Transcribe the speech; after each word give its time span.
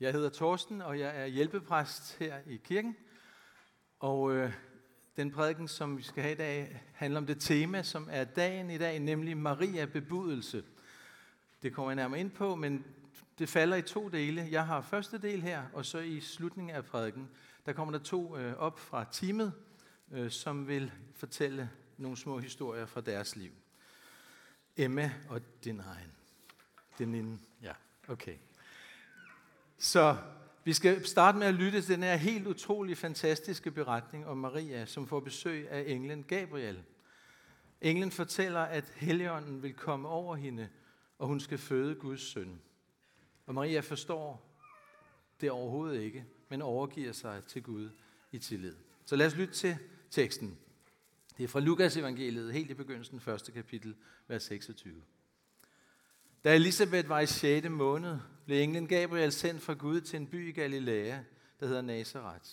Jeg 0.00 0.12
hedder 0.12 0.28
Torsten, 0.28 0.82
og 0.82 0.98
jeg 0.98 1.22
er 1.22 1.26
hjælpepræst 1.26 2.18
her 2.18 2.38
i 2.46 2.56
kirken. 2.56 2.96
Og 3.98 4.32
øh, 4.32 4.52
den 5.16 5.30
prædiken, 5.30 5.68
som 5.68 5.98
vi 5.98 6.02
skal 6.02 6.22
have 6.22 6.34
i 6.34 6.38
dag, 6.38 6.82
handler 6.94 7.20
om 7.20 7.26
det 7.26 7.40
tema, 7.40 7.82
som 7.82 8.08
er 8.10 8.24
dagen 8.24 8.70
i 8.70 8.78
dag, 8.78 8.98
nemlig 8.98 9.36
Maria 9.36 9.84
bebudelse. 9.84 10.64
Det 11.62 11.74
kommer 11.74 11.90
jeg 11.90 11.96
nærmere 11.96 12.20
ind 12.20 12.30
på, 12.30 12.54
men 12.54 12.84
det 13.38 13.48
falder 13.48 13.76
i 13.76 13.82
to 13.82 14.08
dele. 14.08 14.48
Jeg 14.50 14.66
har 14.66 14.80
første 14.80 15.18
del 15.18 15.42
her, 15.42 15.62
og 15.72 15.86
så 15.86 15.98
i 15.98 16.20
slutningen 16.20 16.76
af 16.76 16.84
prædiken, 16.84 17.28
der 17.66 17.72
kommer 17.72 17.98
der 17.98 18.04
to 18.04 18.36
øh, 18.36 18.54
op 18.54 18.78
fra 18.78 19.06
teamet, 19.12 19.52
øh, 20.10 20.30
som 20.30 20.68
vil 20.68 20.92
fortælle 21.14 21.70
nogle 21.96 22.16
små 22.16 22.38
historier 22.38 22.86
fra 22.86 23.00
deres 23.00 23.36
liv. 23.36 23.52
Emma 24.76 25.12
og 25.28 25.40
din 25.64 25.80
egen. 25.80 26.12
Din, 26.98 27.40
ja, 27.62 27.72
okay. 28.08 28.36
Så 29.78 30.16
vi 30.64 30.72
skal 30.72 31.06
starte 31.06 31.38
med 31.38 31.46
at 31.46 31.54
lytte 31.54 31.82
til 31.82 31.94
den 31.94 32.02
her 32.02 32.16
helt 32.16 32.46
utrolig 32.46 32.96
fantastiske 32.96 33.70
beretning 33.70 34.26
om 34.26 34.36
Maria, 34.36 34.86
som 34.86 35.06
får 35.06 35.20
besøg 35.20 35.70
af 35.70 35.84
englen 35.86 36.24
Gabriel. 36.24 36.82
Englen 37.80 38.10
fortæller, 38.10 38.60
at 38.60 38.92
Helligånden 38.96 39.62
vil 39.62 39.74
komme 39.74 40.08
over 40.08 40.36
hende, 40.36 40.68
og 41.18 41.26
hun 41.26 41.40
skal 41.40 41.58
føde 41.58 41.94
Guds 41.94 42.20
søn. 42.20 42.60
Og 43.46 43.54
Maria 43.54 43.80
forstår 43.80 44.54
det 45.40 45.50
overhovedet 45.50 46.00
ikke, 46.00 46.24
men 46.48 46.62
overgiver 46.62 47.12
sig 47.12 47.44
til 47.44 47.62
Gud 47.62 47.90
i 48.32 48.38
tillid. 48.38 48.74
Så 49.04 49.16
lad 49.16 49.26
os 49.26 49.36
lytte 49.36 49.54
til 49.54 49.76
teksten. 50.10 50.58
Det 51.36 51.44
er 51.44 51.48
fra 51.48 51.60
Lukas 51.60 51.96
evangeliet, 51.96 52.52
helt 52.52 52.70
i 52.70 52.74
begyndelsen, 52.74 53.20
første 53.20 53.52
kapitel, 53.52 53.96
vers 54.28 54.42
26. 54.42 55.02
Da 56.44 56.54
Elisabeth 56.54 57.08
var 57.08 57.20
i 57.20 57.26
6. 57.26 57.68
måned, 57.68 58.18
blev 58.48 58.62
englen 58.62 58.86
Gabriel 58.86 59.32
sendt 59.32 59.62
fra 59.62 59.72
Gud 59.72 60.00
til 60.00 60.16
en 60.16 60.26
by 60.26 60.48
i 60.48 60.52
Galilea, 60.52 61.18
der 61.60 61.66
hedder 61.66 61.82
Nazareth. 61.82 62.50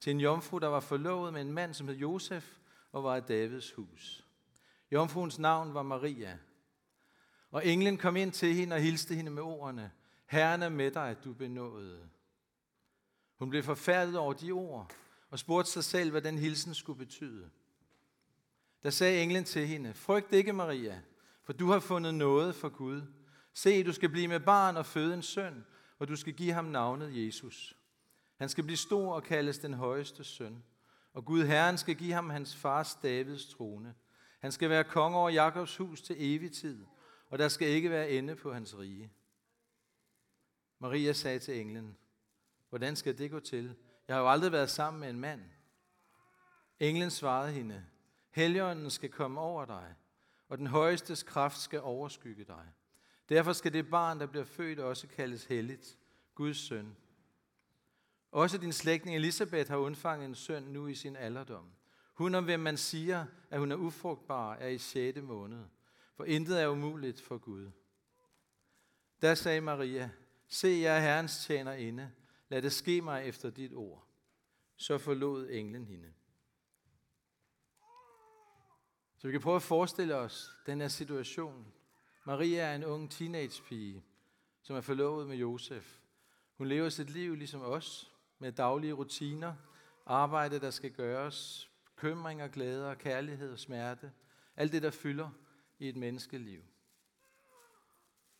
Til 0.00 0.10
en 0.10 0.20
jomfru, 0.20 0.58
der 0.58 0.66
var 0.66 0.80
forlovet 0.80 1.32
med 1.32 1.40
en 1.40 1.52
mand, 1.52 1.74
som 1.74 1.88
hed 1.88 1.96
Josef, 1.96 2.58
og 2.92 3.04
var 3.04 3.16
i 3.16 3.20
Davids 3.20 3.72
hus. 3.72 4.26
Jomfruens 4.92 5.38
navn 5.38 5.74
var 5.74 5.82
Maria. 5.82 6.38
Og 7.50 7.66
englen 7.66 7.98
kom 7.98 8.16
ind 8.16 8.32
til 8.32 8.54
hende 8.54 8.74
og 8.76 8.80
hilste 8.80 9.14
hende 9.14 9.30
med 9.30 9.42
ordene, 9.42 9.90
Herren 10.26 10.62
er 10.62 10.68
med 10.68 10.90
dig, 10.90 11.10
at 11.10 11.24
du 11.24 11.32
benåede. 11.32 12.08
Hun 13.38 13.50
blev 13.50 13.62
forfærdet 13.62 14.18
over 14.18 14.32
de 14.32 14.52
ord, 14.52 14.92
og 15.30 15.38
spurgte 15.38 15.70
sig 15.70 15.84
selv, 15.84 16.10
hvad 16.10 16.22
den 16.22 16.38
hilsen 16.38 16.74
skulle 16.74 16.98
betyde. 16.98 17.50
Der 18.82 18.90
sagde 18.90 19.22
englen 19.22 19.44
til 19.44 19.66
hende, 19.66 19.94
Frygt 19.94 20.32
ikke, 20.32 20.52
Maria, 20.52 21.00
for 21.44 21.52
du 21.52 21.70
har 21.70 21.80
fundet 21.80 22.14
noget 22.14 22.54
for 22.54 22.68
Gud. 22.68 23.02
Se, 23.54 23.84
du 23.84 23.92
skal 23.92 24.08
blive 24.08 24.28
med 24.28 24.40
barn 24.40 24.76
og 24.76 24.86
føde 24.86 25.14
en 25.14 25.22
søn, 25.22 25.64
og 25.98 26.08
du 26.08 26.16
skal 26.16 26.32
give 26.32 26.52
ham 26.52 26.64
navnet 26.64 27.26
Jesus. 27.26 27.76
Han 28.36 28.48
skal 28.48 28.64
blive 28.64 28.76
stor 28.76 29.14
og 29.14 29.22
kaldes 29.22 29.58
den 29.58 29.74
højeste 29.74 30.24
søn. 30.24 30.62
Og 31.12 31.24
Gud 31.24 31.44
Herren 31.44 31.78
skal 31.78 31.94
give 31.94 32.12
ham 32.12 32.30
hans 32.30 32.56
fars 32.56 32.94
Davids 32.94 33.48
trone. 33.48 33.94
Han 34.40 34.52
skal 34.52 34.70
være 34.70 34.84
konge 34.84 35.18
over 35.18 35.30
Jakobs 35.30 35.76
hus 35.76 36.02
til 36.02 36.16
evig 36.18 36.52
tid, 36.52 36.86
og 37.28 37.38
der 37.38 37.48
skal 37.48 37.68
ikke 37.68 37.90
være 37.90 38.10
ende 38.10 38.36
på 38.36 38.52
hans 38.52 38.78
rige. 38.78 39.12
Maria 40.78 41.12
sagde 41.12 41.38
til 41.38 41.60
englen, 41.60 41.96
hvordan 42.68 42.96
skal 42.96 43.18
det 43.18 43.30
gå 43.30 43.40
til? 43.40 43.74
Jeg 44.08 44.16
har 44.16 44.20
jo 44.20 44.30
aldrig 44.30 44.52
været 44.52 44.70
sammen 44.70 45.00
med 45.00 45.10
en 45.10 45.20
mand. 45.20 45.42
Englen 46.80 47.10
svarede 47.10 47.52
hende, 47.52 47.84
Helligånden 48.30 48.90
skal 48.90 49.10
komme 49.10 49.40
over 49.40 49.64
dig, 49.64 49.94
og 50.48 50.58
den 50.58 50.66
højestes 50.66 51.22
kraft 51.22 51.58
skal 51.58 51.80
overskygge 51.80 52.44
dig. 52.44 52.66
Derfor 53.28 53.52
skal 53.52 53.72
det 53.72 53.90
barn, 53.90 54.20
der 54.20 54.26
bliver 54.26 54.44
født, 54.44 54.78
også 54.78 55.06
kaldes 55.06 55.44
helligt, 55.44 55.98
Guds 56.34 56.56
søn. 56.56 56.96
Også 58.30 58.58
din 58.58 58.72
slægtning 58.72 59.16
Elisabeth 59.16 59.70
har 59.70 59.76
undfanget 59.76 60.28
en 60.28 60.34
søn 60.34 60.62
nu 60.62 60.86
i 60.86 60.94
sin 60.94 61.16
alderdom. 61.16 61.70
Hun, 62.14 62.34
om 62.34 62.44
hvem 62.44 62.60
man 62.60 62.76
siger, 62.76 63.26
at 63.50 63.58
hun 63.58 63.72
er 63.72 63.76
ufrugtbar, 63.76 64.54
er 64.54 64.68
i 64.68 64.78
6. 64.78 65.20
måned. 65.22 65.64
For 66.14 66.24
intet 66.24 66.62
er 66.62 66.68
umuligt 66.68 67.20
for 67.20 67.38
Gud. 67.38 67.70
Der 69.22 69.34
sagde 69.34 69.60
Maria, 69.60 70.10
se 70.48 70.68
jeg 70.68 70.96
er 70.96 71.00
Herrens 71.00 71.44
tjener 71.44 71.72
inde. 71.72 72.10
Lad 72.48 72.62
det 72.62 72.72
ske 72.72 73.00
mig 73.00 73.24
efter 73.24 73.50
dit 73.50 73.74
ord. 73.74 74.06
Så 74.76 74.98
forlod 74.98 75.50
englen 75.50 75.84
hende. 75.84 76.12
Så 79.16 79.26
vi 79.26 79.32
kan 79.32 79.40
prøve 79.40 79.56
at 79.56 79.62
forestille 79.62 80.16
os 80.16 80.50
den 80.66 80.80
her 80.80 80.88
situation. 80.88 81.72
Maria 82.28 82.60
er 82.60 82.74
en 82.74 82.84
ung 82.84 83.10
teenagepige, 83.10 84.04
som 84.62 84.76
er 84.76 84.80
forlovet 84.80 85.28
med 85.28 85.36
Josef. 85.36 85.98
Hun 86.54 86.66
lever 86.66 86.88
sit 86.88 87.10
liv 87.10 87.34
ligesom 87.34 87.60
os, 87.60 88.12
med 88.38 88.52
daglige 88.52 88.92
rutiner, 88.92 89.54
arbejde, 90.06 90.60
der 90.60 90.70
skal 90.70 90.92
gøres, 90.92 91.70
bekymringer, 91.84 92.48
glæder, 92.48 92.94
kærlighed 92.94 93.52
og 93.52 93.58
smerte. 93.58 94.12
Alt 94.56 94.72
det, 94.72 94.82
der 94.82 94.90
fylder 94.90 95.30
i 95.78 95.88
et 95.88 95.96
menneskeliv. 95.96 96.62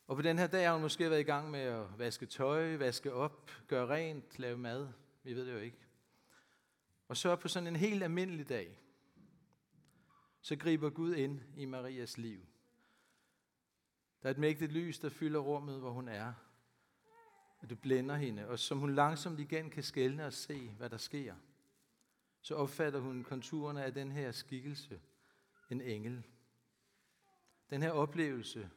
Og 0.07 0.17
på 0.17 0.23
den 0.23 0.39
her 0.39 0.47
dag 0.47 0.67
har 0.67 0.73
hun 0.73 0.83
måske 0.83 1.11
været 1.11 1.21
i 1.21 1.31
gang 1.33 1.51
med 1.51 1.61
at 1.61 1.99
vaske 1.99 2.27
tøj, 2.27 2.77
vaske 2.77 3.13
op, 3.13 3.51
gøre 3.67 3.89
rent, 3.89 4.39
lave 4.39 4.59
mad. 4.59 4.89
Vi 5.23 5.35
ved 5.35 5.47
det 5.47 5.53
jo 5.53 5.59
ikke. 5.59 5.87
Og 7.09 7.17
så 7.17 7.37
på 7.37 7.49
sådan 7.49 7.67
en 7.67 7.77
helt 7.77 8.03
almindelig 8.03 8.49
dag, 8.49 8.81
så 10.41 10.57
griber 10.57 10.91
Gud 10.91 11.15
ind 11.15 11.41
i 11.57 11.65
Marias 11.65 12.19
liv. 12.19 12.41
Der 14.23 14.29
er 14.29 14.31
et 14.31 14.39
mægtigt 14.39 14.73
lys, 14.73 14.99
der 14.99 15.09
fylder 15.09 15.41
rummet, 15.41 15.79
hvor 15.79 15.91
hun 15.91 16.09
er. 16.09 16.33
Og 17.59 17.71
det 17.71 17.81
blænder 17.81 18.17
hende, 18.17 18.49
og 18.49 18.59
som 18.59 18.79
hun 18.79 18.95
langsomt 18.95 19.41
igen 19.41 19.71
kan 19.71 19.83
skælne 19.83 20.27
og 20.27 20.33
se, 20.33 20.71
hvad 20.71 20.91
der 20.91 20.97
sker, 20.97 21.35
så 22.41 22.55
opfatter 22.55 23.01
hun 23.01 23.25
konturerne 23.25 23.85
af 23.85 23.95
den 23.95 24.13
her 24.13 24.33
skikkelse, 24.33 25.01
en 25.71 25.81
engel. 25.81 26.27
Den 27.71 27.83
her 27.83 27.91
oplevelse 27.91 28.71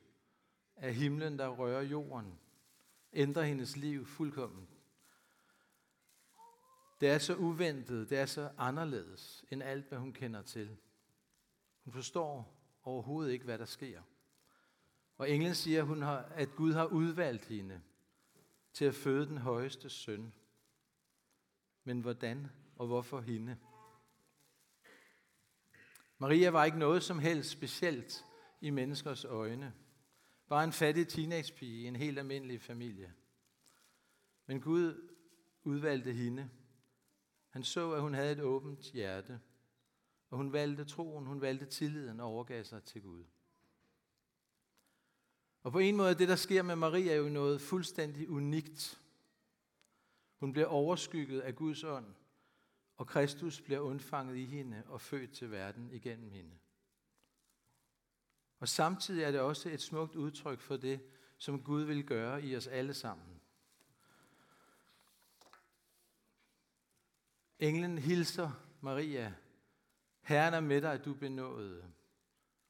af 0.75 0.93
himlen, 0.93 1.39
der 1.39 1.47
rører 1.47 1.81
jorden, 1.81 2.39
ændrer 3.13 3.43
hendes 3.43 3.77
liv 3.77 4.05
fuldkommen. 4.05 4.67
Det 7.01 7.09
er 7.09 7.17
så 7.17 7.35
uventet, 7.35 8.09
det 8.09 8.17
er 8.17 8.25
så 8.25 8.51
anderledes 8.57 9.45
end 9.51 9.63
alt, 9.63 9.87
hvad 9.87 9.97
hun 9.97 10.13
kender 10.13 10.41
til. 10.41 10.77
Hun 11.83 11.93
forstår 11.93 12.57
overhovedet 12.83 13.31
ikke, 13.31 13.45
hvad 13.45 13.57
der 13.57 13.65
sker. 13.65 14.01
Og 15.21 15.29
englen 15.29 15.55
siger, 15.55 15.83
hun 15.83 16.01
har, 16.01 16.17
at 16.17 16.55
Gud 16.55 16.73
har 16.73 16.85
udvalgt 16.85 17.45
hende 17.45 17.81
til 18.73 18.85
at 18.85 18.95
føde 18.95 19.25
den 19.25 19.37
højeste 19.37 19.89
søn. 19.89 20.33
Men 21.83 22.01
hvordan 22.01 22.47
og 22.75 22.87
hvorfor 22.87 23.21
hende? 23.21 23.57
Maria 26.17 26.49
var 26.49 26.65
ikke 26.65 26.77
noget 26.77 27.03
som 27.03 27.19
helst 27.19 27.49
specielt 27.49 28.25
i 28.61 28.69
menneskers 28.69 29.25
øjne. 29.25 29.73
Bare 30.47 30.63
en 30.63 30.73
fattig 30.73 31.07
teenagepige 31.07 31.81
i 31.81 31.87
en 31.87 31.95
helt 31.95 32.19
almindelig 32.19 32.61
familie. 32.61 33.13
Men 34.45 34.61
Gud 34.61 35.15
udvalgte 35.63 36.13
hende. 36.13 36.49
Han 37.49 37.63
så, 37.63 37.93
at 37.93 38.01
hun 38.01 38.13
havde 38.13 38.31
et 38.31 38.41
åbent 38.41 38.91
hjerte. 38.91 39.39
Og 40.29 40.37
hun 40.37 40.53
valgte 40.53 40.85
troen, 40.85 41.25
hun 41.25 41.41
valgte 41.41 41.65
tilliden 41.65 42.19
og 42.19 42.27
overgav 42.27 42.63
sig 42.63 42.83
til 42.83 43.01
Gud. 43.01 43.23
Og 45.63 45.71
på 45.71 45.79
en 45.79 45.97
måde, 45.97 46.15
det 46.15 46.27
der 46.27 46.35
sker 46.35 46.61
med 46.61 46.75
Maria, 46.75 47.11
er 47.11 47.15
jo 47.15 47.29
noget 47.29 47.61
fuldstændig 47.61 48.29
unikt. 48.29 49.01
Hun 50.35 50.51
bliver 50.51 50.67
overskygget 50.67 51.41
af 51.41 51.55
Guds 51.55 51.83
ånd, 51.83 52.05
og 52.97 53.07
Kristus 53.07 53.61
bliver 53.61 53.79
undfanget 53.79 54.37
i 54.37 54.45
hende 54.45 54.83
og 54.87 55.01
født 55.01 55.31
til 55.31 55.51
verden 55.51 55.91
igennem 55.91 56.31
hende. 56.31 56.57
Og 58.59 58.67
samtidig 58.67 59.23
er 59.23 59.31
det 59.31 59.39
også 59.39 59.69
et 59.69 59.81
smukt 59.81 60.15
udtryk 60.15 60.59
for 60.59 60.77
det, 60.77 60.99
som 61.37 61.63
Gud 61.63 61.81
vil 61.81 62.05
gøre 62.05 62.43
i 62.43 62.55
os 62.55 62.67
alle 62.67 62.93
sammen. 62.93 63.41
Englen 67.59 67.97
hilser 67.97 68.51
Maria. 68.81 69.33
Herren 70.21 70.53
er 70.53 70.59
med 70.59 70.81
dig, 70.81 70.93
at 70.93 71.05
du 71.05 71.13
benåede. 71.13 71.83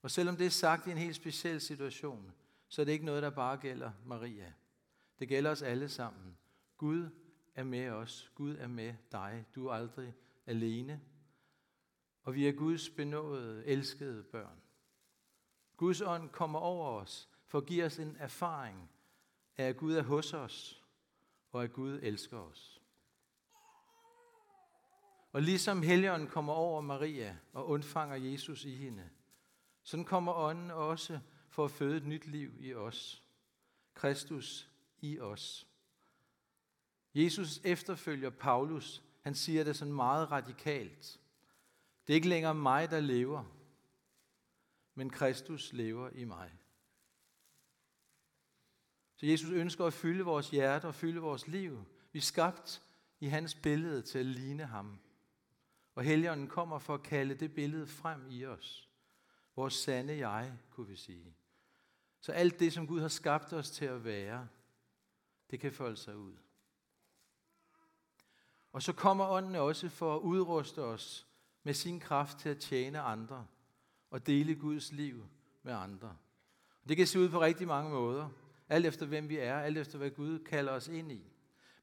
Og 0.02 0.12
selvom 0.12 0.38
det 0.38 0.46
er 0.46 0.50
sagt 0.50 0.88
i 0.88 0.92
en 0.92 0.98
helt 0.98 1.16
speciel 1.16 1.62
situation, 1.62 2.34
så 2.72 2.82
er 2.82 2.86
det 2.86 2.92
ikke 2.92 3.06
noget, 3.06 3.24
der 3.24 3.30
bare 3.30 3.58
gælder 3.58 3.92
Maria. 4.06 4.54
Det 5.20 5.28
gælder 5.28 5.52
os 5.52 5.62
alle 5.62 5.90
sammen. 5.90 6.38
Gud 6.78 7.10
er 7.56 7.64
med 7.64 7.90
os. 7.90 8.32
Gud 8.36 8.56
er 8.58 8.68
med 8.68 8.94
dig. 9.12 9.46
Du 9.56 9.68
er 9.68 9.74
aldrig 9.74 10.14
alene. 10.46 11.02
Og 12.24 12.36
vi 12.36 12.48
er 12.48 12.52
Guds 12.52 12.90
benåede, 12.90 13.66
elskede 13.66 14.24
børn. 14.24 14.62
Guds 15.78 16.02
ånd 16.02 16.30
kommer 16.30 16.60
over 16.60 16.88
os 16.88 17.30
for 17.46 17.58
at 17.58 17.66
give 17.66 17.86
os 17.86 18.00
en 18.00 18.16
erfaring 18.20 18.90
af, 19.58 19.66
at 19.66 19.78
Gud 19.78 19.94
er 19.94 20.04
hos 20.04 20.34
os, 20.34 20.86
og 21.52 21.64
at 21.64 21.74
Gud 21.74 22.00
elsker 22.04 22.38
os. 22.38 22.82
Og 25.32 25.42
ligesom 25.42 25.82
Helligånden 25.82 26.28
kommer 26.28 26.54
over 26.54 26.82
Maria 26.82 27.38
og 27.54 27.68
undfanger 27.68 28.16
Jesus 28.16 28.66
i 28.66 28.76
hende, 28.76 29.10
sådan 29.84 30.06
kommer 30.06 30.34
ånden 30.34 30.72
også 30.72 31.20
for 31.52 31.66
at 31.66 31.72
føde 31.72 31.98
et 31.98 32.06
nyt 32.06 32.28
liv 32.28 32.54
i 32.60 32.74
os. 32.74 33.24
Kristus 33.94 34.70
i 35.02 35.20
os. 35.20 35.68
Jesus 37.16 37.62
efterfølger 37.64 38.30
Paulus. 38.30 39.04
Han 39.22 39.36
siger 39.36 39.64
det 39.64 39.76
sådan 39.76 39.94
meget 39.94 40.32
radikalt. 40.32 41.20
Det 42.08 42.14
er 42.14 42.16
ikke 42.16 42.30
længere 42.30 42.56
mig, 42.56 42.92
der 42.92 43.00
lever, 43.00 43.44
men 44.96 45.10
Kristus 45.10 45.74
lever 45.74 46.10
i 46.10 46.24
mig. 46.24 46.52
Så 49.16 49.26
Jesus 49.26 49.50
ønsker 49.50 49.86
at 49.86 49.94
fylde 49.94 50.24
vores 50.24 50.50
hjerte 50.50 50.86
og 50.86 50.96
fylde 50.96 51.22
vores 51.22 51.48
liv. 51.48 51.84
Vi 52.12 52.20
er 52.20 52.24
skabt 52.24 52.82
i 53.20 53.28
hans 53.28 53.56
billede 53.56 54.02
til 54.02 54.20
at 54.20 54.26
ligne 54.26 54.66
ham. 54.66 55.00
Og 55.96 56.04
Helligånden 56.04 56.48
kommer 56.48 56.80
for 56.80 56.94
at 56.94 57.04
kalde 57.04 57.36
det 57.36 57.54
billede 57.54 57.88
frem 57.88 58.28
i 58.30 58.46
os. 58.46 58.90
Vores 59.56 59.74
sande 59.74 60.28
jeg, 60.28 60.58
kunne 60.70 60.88
vi 60.88 60.96
sige. 60.96 61.36
Så 62.22 62.32
alt 62.32 62.60
det, 62.60 62.74
som 62.74 62.88
Gud 62.88 63.02
har 63.02 63.08
skabt 63.08 63.54
os 63.54 63.72
til 63.72 63.86
at 63.86 64.04
være, 64.04 64.48
det 65.52 65.60
kan 65.60 65.72
folde 65.72 65.98
sig 65.98 66.18
ud. 66.18 66.34
Og 68.72 68.82
så 68.84 68.94
kommer 68.94 69.28
ånden 69.28 69.56
også 69.56 69.90
for 69.90 70.16
at 70.16 70.20
udruste 70.20 70.84
os 70.84 71.28
med 71.64 71.74
sin 71.74 72.00
kraft 72.00 72.40
til 72.40 72.50
at 72.50 72.58
tjene 72.58 73.00
andre 73.00 73.48
og 74.10 74.28
dele 74.28 74.56
Guds 74.56 74.92
liv 74.92 75.28
med 75.64 75.74
andre. 75.74 76.18
Det 76.90 76.98
kan 76.98 77.08
se 77.08 77.20
ud 77.20 77.30
på 77.30 77.42
rigtig 77.42 77.68
mange 77.68 77.90
måder, 77.90 78.30
alt 78.70 78.86
efter 78.86 79.06
hvem 79.06 79.30
vi 79.30 79.38
er, 79.38 79.60
alt 79.60 79.78
efter 79.78 79.98
hvad 79.98 80.10
Gud 80.10 80.40
kalder 80.40 80.72
os 80.72 80.88
ind 80.88 81.12
i. 81.12 81.32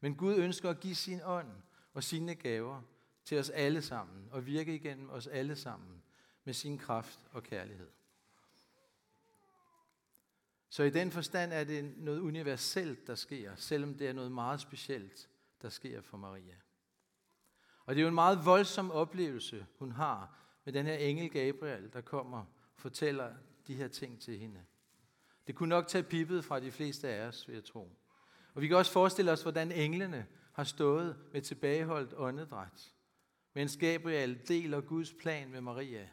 Men 0.01 0.15
Gud 0.15 0.35
ønsker 0.35 0.71
at 0.71 0.81
give 0.81 0.95
sin 0.95 1.21
ånd 1.25 1.51
og 1.95 2.05
sine 2.05 2.35
gaver 2.35 2.83
til 3.25 3.39
os 3.39 3.51
alle 3.51 3.83
sammen 3.83 4.29
og 4.31 4.47
virke 4.47 4.75
igennem 4.75 5.11
os 5.11 5.27
alle 5.27 5.57
sammen 5.57 6.03
med 6.45 6.55
sin 6.55 6.79
kraft 6.79 7.27
og 7.33 7.43
kærlighed. 7.43 7.89
Så 10.69 10.83
i 10.83 10.91
den 10.91 11.11
forstand 11.11 11.53
er 11.53 11.65
det 11.65 11.95
noget 11.97 12.21
universelt, 12.21 13.07
der 13.07 13.15
sker, 13.15 13.55
selvom 13.57 13.95
det 13.95 14.09
er 14.09 14.13
noget 14.13 14.33
meget 14.33 14.61
specielt, 14.61 15.29
der 15.63 15.69
sker 15.69 16.01
for 16.01 16.17
Maria. 16.17 16.55
Og 17.85 17.95
det 17.95 18.01
er 18.01 18.03
jo 18.03 18.09
en 18.09 18.15
meget 18.15 18.45
voldsom 18.45 18.91
oplevelse, 18.91 19.67
hun 19.79 19.93
har 19.93 20.39
med 20.65 20.73
den 20.73 20.87
her 20.87 20.95
engel 20.95 21.31
Gabriel, 21.31 21.93
der 21.93 22.01
kommer 22.01 22.39
og 22.39 22.47
fortæller 22.77 23.35
de 23.67 23.75
her 23.75 23.89
ting 23.89 24.21
til 24.21 24.39
hende. 24.39 24.65
Det 25.47 25.55
kunne 25.55 25.69
nok 25.69 25.87
tage 25.87 26.05
pippet 26.05 26.45
fra 26.45 26.61
de 26.61 26.71
fleste 26.71 27.09
af 27.09 27.27
os, 27.27 27.49
vil 27.49 27.55
jeg 27.55 27.65
tro. 27.65 27.93
Og 28.55 28.63
vi 28.63 28.69
kan 28.69 28.77
også 28.77 28.93
forestille 28.93 29.33
os, 29.33 29.43
hvordan 29.43 29.73
englene 29.73 30.27
har 30.53 30.65
stået 30.65 31.17
med 31.33 31.43
tilbageholdt 31.43 32.15
åndedræt, 32.17 32.95
mens 33.55 33.77
Gabriel 33.77 34.49
deler 34.49 34.81
Guds 34.81 35.15
plan 35.15 35.51
med 35.51 35.61
Maria. 35.61 36.09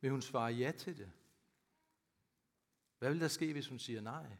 Vil 0.00 0.10
hun 0.10 0.22
svare 0.22 0.52
ja 0.52 0.70
til 0.70 0.98
det? 0.98 1.10
Hvad 3.04 3.12
vil 3.12 3.20
der 3.20 3.28
ske, 3.28 3.52
hvis 3.52 3.68
hun 3.68 3.78
siger 3.78 4.00
nej? 4.00 4.36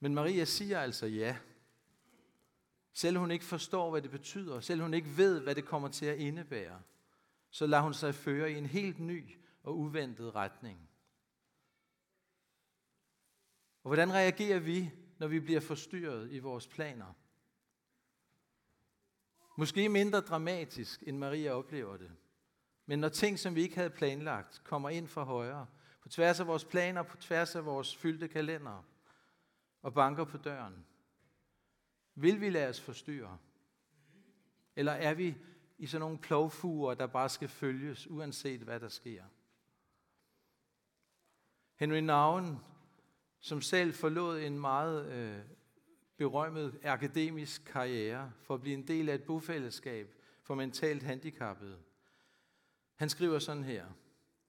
Men 0.00 0.14
Maria 0.14 0.44
siger 0.44 0.80
altså 0.80 1.06
ja. 1.06 1.38
Selv 2.92 3.18
hun 3.18 3.30
ikke 3.30 3.44
forstår, 3.44 3.90
hvad 3.90 4.02
det 4.02 4.10
betyder, 4.10 4.60
selv 4.60 4.80
hun 4.80 4.94
ikke 4.94 5.16
ved, 5.16 5.40
hvad 5.40 5.54
det 5.54 5.64
kommer 5.64 5.88
til 5.88 6.06
at 6.06 6.18
indebære, 6.18 6.82
så 7.50 7.66
lader 7.66 7.82
hun 7.82 7.94
sig 7.94 8.14
føre 8.14 8.52
i 8.52 8.54
en 8.54 8.66
helt 8.66 8.98
ny 8.98 9.36
og 9.62 9.78
uventet 9.78 10.34
retning. 10.34 10.90
Og 13.82 13.88
hvordan 13.88 14.12
reagerer 14.12 14.58
vi, 14.58 14.90
når 15.18 15.26
vi 15.26 15.40
bliver 15.40 15.60
forstyrret 15.60 16.32
i 16.32 16.38
vores 16.38 16.66
planer? 16.66 17.12
Måske 19.58 19.88
mindre 19.88 20.20
dramatisk, 20.20 21.02
end 21.06 21.18
Maria 21.18 21.52
oplever 21.52 21.96
det. 21.96 22.16
Men 22.90 22.98
når 22.98 23.08
ting, 23.08 23.38
som 23.38 23.54
vi 23.54 23.62
ikke 23.62 23.76
havde 23.76 23.90
planlagt, 23.90 24.60
kommer 24.64 24.88
ind 24.88 25.08
fra 25.08 25.24
højre, 25.24 25.66
på 26.02 26.08
tværs 26.08 26.40
af 26.40 26.46
vores 26.46 26.64
planer, 26.64 27.02
på 27.02 27.16
tværs 27.16 27.56
af 27.56 27.64
vores 27.64 27.96
fyldte 27.96 28.28
kalender, 28.28 28.84
og 29.82 29.94
banker 29.94 30.24
på 30.24 30.36
døren, 30.36 30.86
vil 32.14 32.40
vi 32.40 32.50
lade 32.50 32.68
os 32.68 32.80
forstyrre? 32.80 33.38
Eller 34.76 34.92
er 34.92 35.14
vi 35.14 35.36
i 35.78 35.86
sådan 35.86 36.00
nogle 36.00 36.18
plovfuger, 36.18 36.94
der 36.94 37.06
bare 37.06 37.28
skal 37.28 37.48
følges, 37.48 38.10
uanset 38.10 38.60
hvad 38.60 38.80
der 38.80 38.88
sker? 38.88 39.24
Henry 41.74 42.00
Nouwen, 42.00 42.58
som 43.40 43.60
selv 43.60 43.94
forlod 43.94 44.40
en 44.40 44.60
meget 44.60 45.06
øh, 45.12 45.44
berømmet 46.16 46.80
akademisk 46.84 47.64
karriere 47.64 48.32
for 48.42 48.54
at 48.54 48.60
blive 48.60 48.74
en 48.74 48.88
del 48.88 49.08
af 49.08 49.14
et 49.14 49.24
bofællesskab 49.24 50.14
for 50.42 50.54
mentalt 50.54 51.02
handicappede. 51.02 51.78
Han 53.00 53.08
skriver 53.08 53.38
sådan 53.38 53.64
her. 53.64 53.86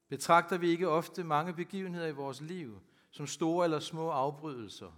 Betragter 0.07 0.57
vi 0.57 0.69
ikke 0.69 0.89
ofte 0.89 1.24
mange 1.24 1.53
begivenheder 1.53 2.07
i 2.07 2.12
vores 2.12 2.42
liv 2.42 2.81
som 3.12 3.27
store 3.27 3.65
eller 3.65 3.80
små 3.80 4.09
afbrydelser, 4.09 4.92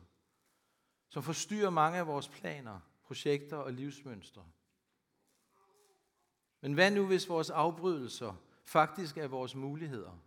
som 1.10 1.24
forstyrrer 1.24 1.70
mange 1.70 2.00
af 2.00 2.08
vores 2.08 2.28
planer, 2.28 2.80
projekter 3.04 3.58
og 3.58 3.74
livsmønstre. 3.74 4.46
Men 6.62 6.74
hvad 6.74 6.92
nu, 6.92 7.08
hvis 7.08 7.30
vores 7.30 7.50
afbrydelser 7.50 8.34
faktisk 8.66 9.18
er 9.18 9.28
vores 9.28 9.56
muligheder? 9.56 10.20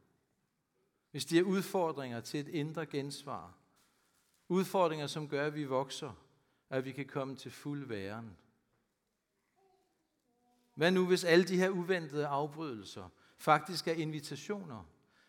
Hvis 1.10 1.24
de 1.24 1.38
er 1.38 1.42
udfordringer 1.42 2.20
til 2.20 2.40
et 2.40 2.48
indre 2.48 2.86
gensvar. 2.86 3.54
Udfordringer, 4.48 5.06
som 5.06 5.28
gør, 5.28 5.46
at 5.46 5.54
vi 5.54 5.64
vokser, 5.64 6.12
og 6.68 6.76
at 6.76 6.84
vi 6.84 6.92
kan 6.92 7.06
komme 7.06 7.36
til 7.36 7.50
fuld 7.50 7.86
væren. 7.86 8.36
Hvad 10.76 10.90
nu, 10.90 11.06
hvis 11.06 11.24
alle 11.24 11.44
de 11.44 11.56
her 11.56 11.70
uventede 11.70 12.26
afbrydelser 12.26 13.08
faktisk 13.38 13.88
er 13.88 13.92
invitationer 13.92 14.84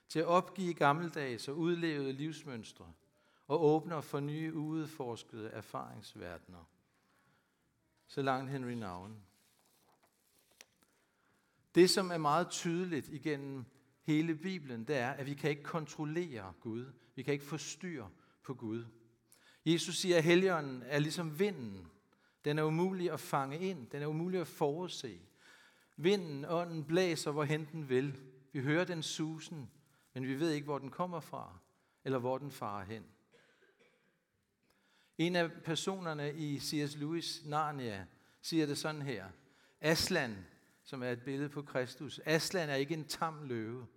til 0.09 0.19
at 0.19 0.25
opgive 0.25 0.73
gammeldags 0.73 1.47
og 1.47 1.57
udlevede 1.57 2.13
livsmønstre 2.13 2.93
og 3.47 3.65
åbner 3.65 4.01
for 4.01 4.19
nye 4.19 4.53
uudforskede 4.53 5.49
erfaringsverdener? 5.49 6.69
Så 8.07 8.21
langt 8.21 8.51
Henry 8.51 8.71
Navn. 8.71 9.17
Det, 11.75 11.89
som 11.89 12.11
er 12.11 12.17
meget 12.17 12.49
tydeligt 12.49 13.07
igennem 13.07 13.65
hele 14.03 14.35
Bibelen, 14.35 14.83
det 14.83 14.97
er, 14.97 15.09
at 15.09 15.25
vi 15.25 15.33
kan 15.33 15.49
ikke 15.49 15.63
kontrollere 15.63 16.53
Gud. 16.59 16.85
Vi 17.15 17.23
kan 17.23 17.33
ikke 17.33 17.45
forstyrre 17.45 18.09
på 18.43 18.53
Gud. 18.53 18.85
Jesus 19.65 19.97
siger, 19.97 20.17
at 20.17 20.23
helligånden 20.23 20.83
er 20.85 20.99
ligesom 20.99 21.39
vinden. 21.39 21.87
Den 22.45 22.59
er 22.59 22.63
umulig 22.63 23.11
at 23.11 23.19
fange 23.19 23.59
ind. 23.59 23.87
Den 23.87 24.01
er 24.01 24.07
umulig 24.07 24.41
at 24.41 24.47
forudse. 24.47 25.19
Vinden, 25.97 26.45
ånden 26.45 26.83
blæser, 26.83 27.31
hvorhen 27.31 27.67
den 27.71 27.89
vil. 27.89 28.19
Vi 28.51 28.61
hører 28.61 28.85
den 28.85 29.03
susen, 29.03 29.71
men 30.13 30.27
vi 30.27 30.39
ved 30.39 30.51
ikke, 30.51 30.65
hvor 30.65 30.79
den 30.79 30.89
kommer 30.89 31.19
fra, 31.19 31.57
eller 32.03 32.19
hvor 32.19 32.37
den 32.37 32.51
farer 32.51 32.85
hen. 32.85 33.05
En 35.17 35.35
af 35.35 35.51
personerne 35.63 36.33
i 36.33 36.59
C.S. 36.59 36.97
Lewis 36.97 37.45
Narnia 37.45 38.05
siger 38.41 38.65
det 38.65 38.77
sådan 38.77 39.01
her. 39.01 39.29
Aslan, 39.81 40.45
som 40.83 41.03
er 41.03 41.09
et 41.09 41.23
billede 41.23 41.49
på 41.49 41.61
Kristus. 41.61 42.19
Aslan 42.25 42.69
er 42.69 42.75
ikke 42.75 42.93
en 42.93 43.07
tam 43.07 43.43
løve. 43.43 43.87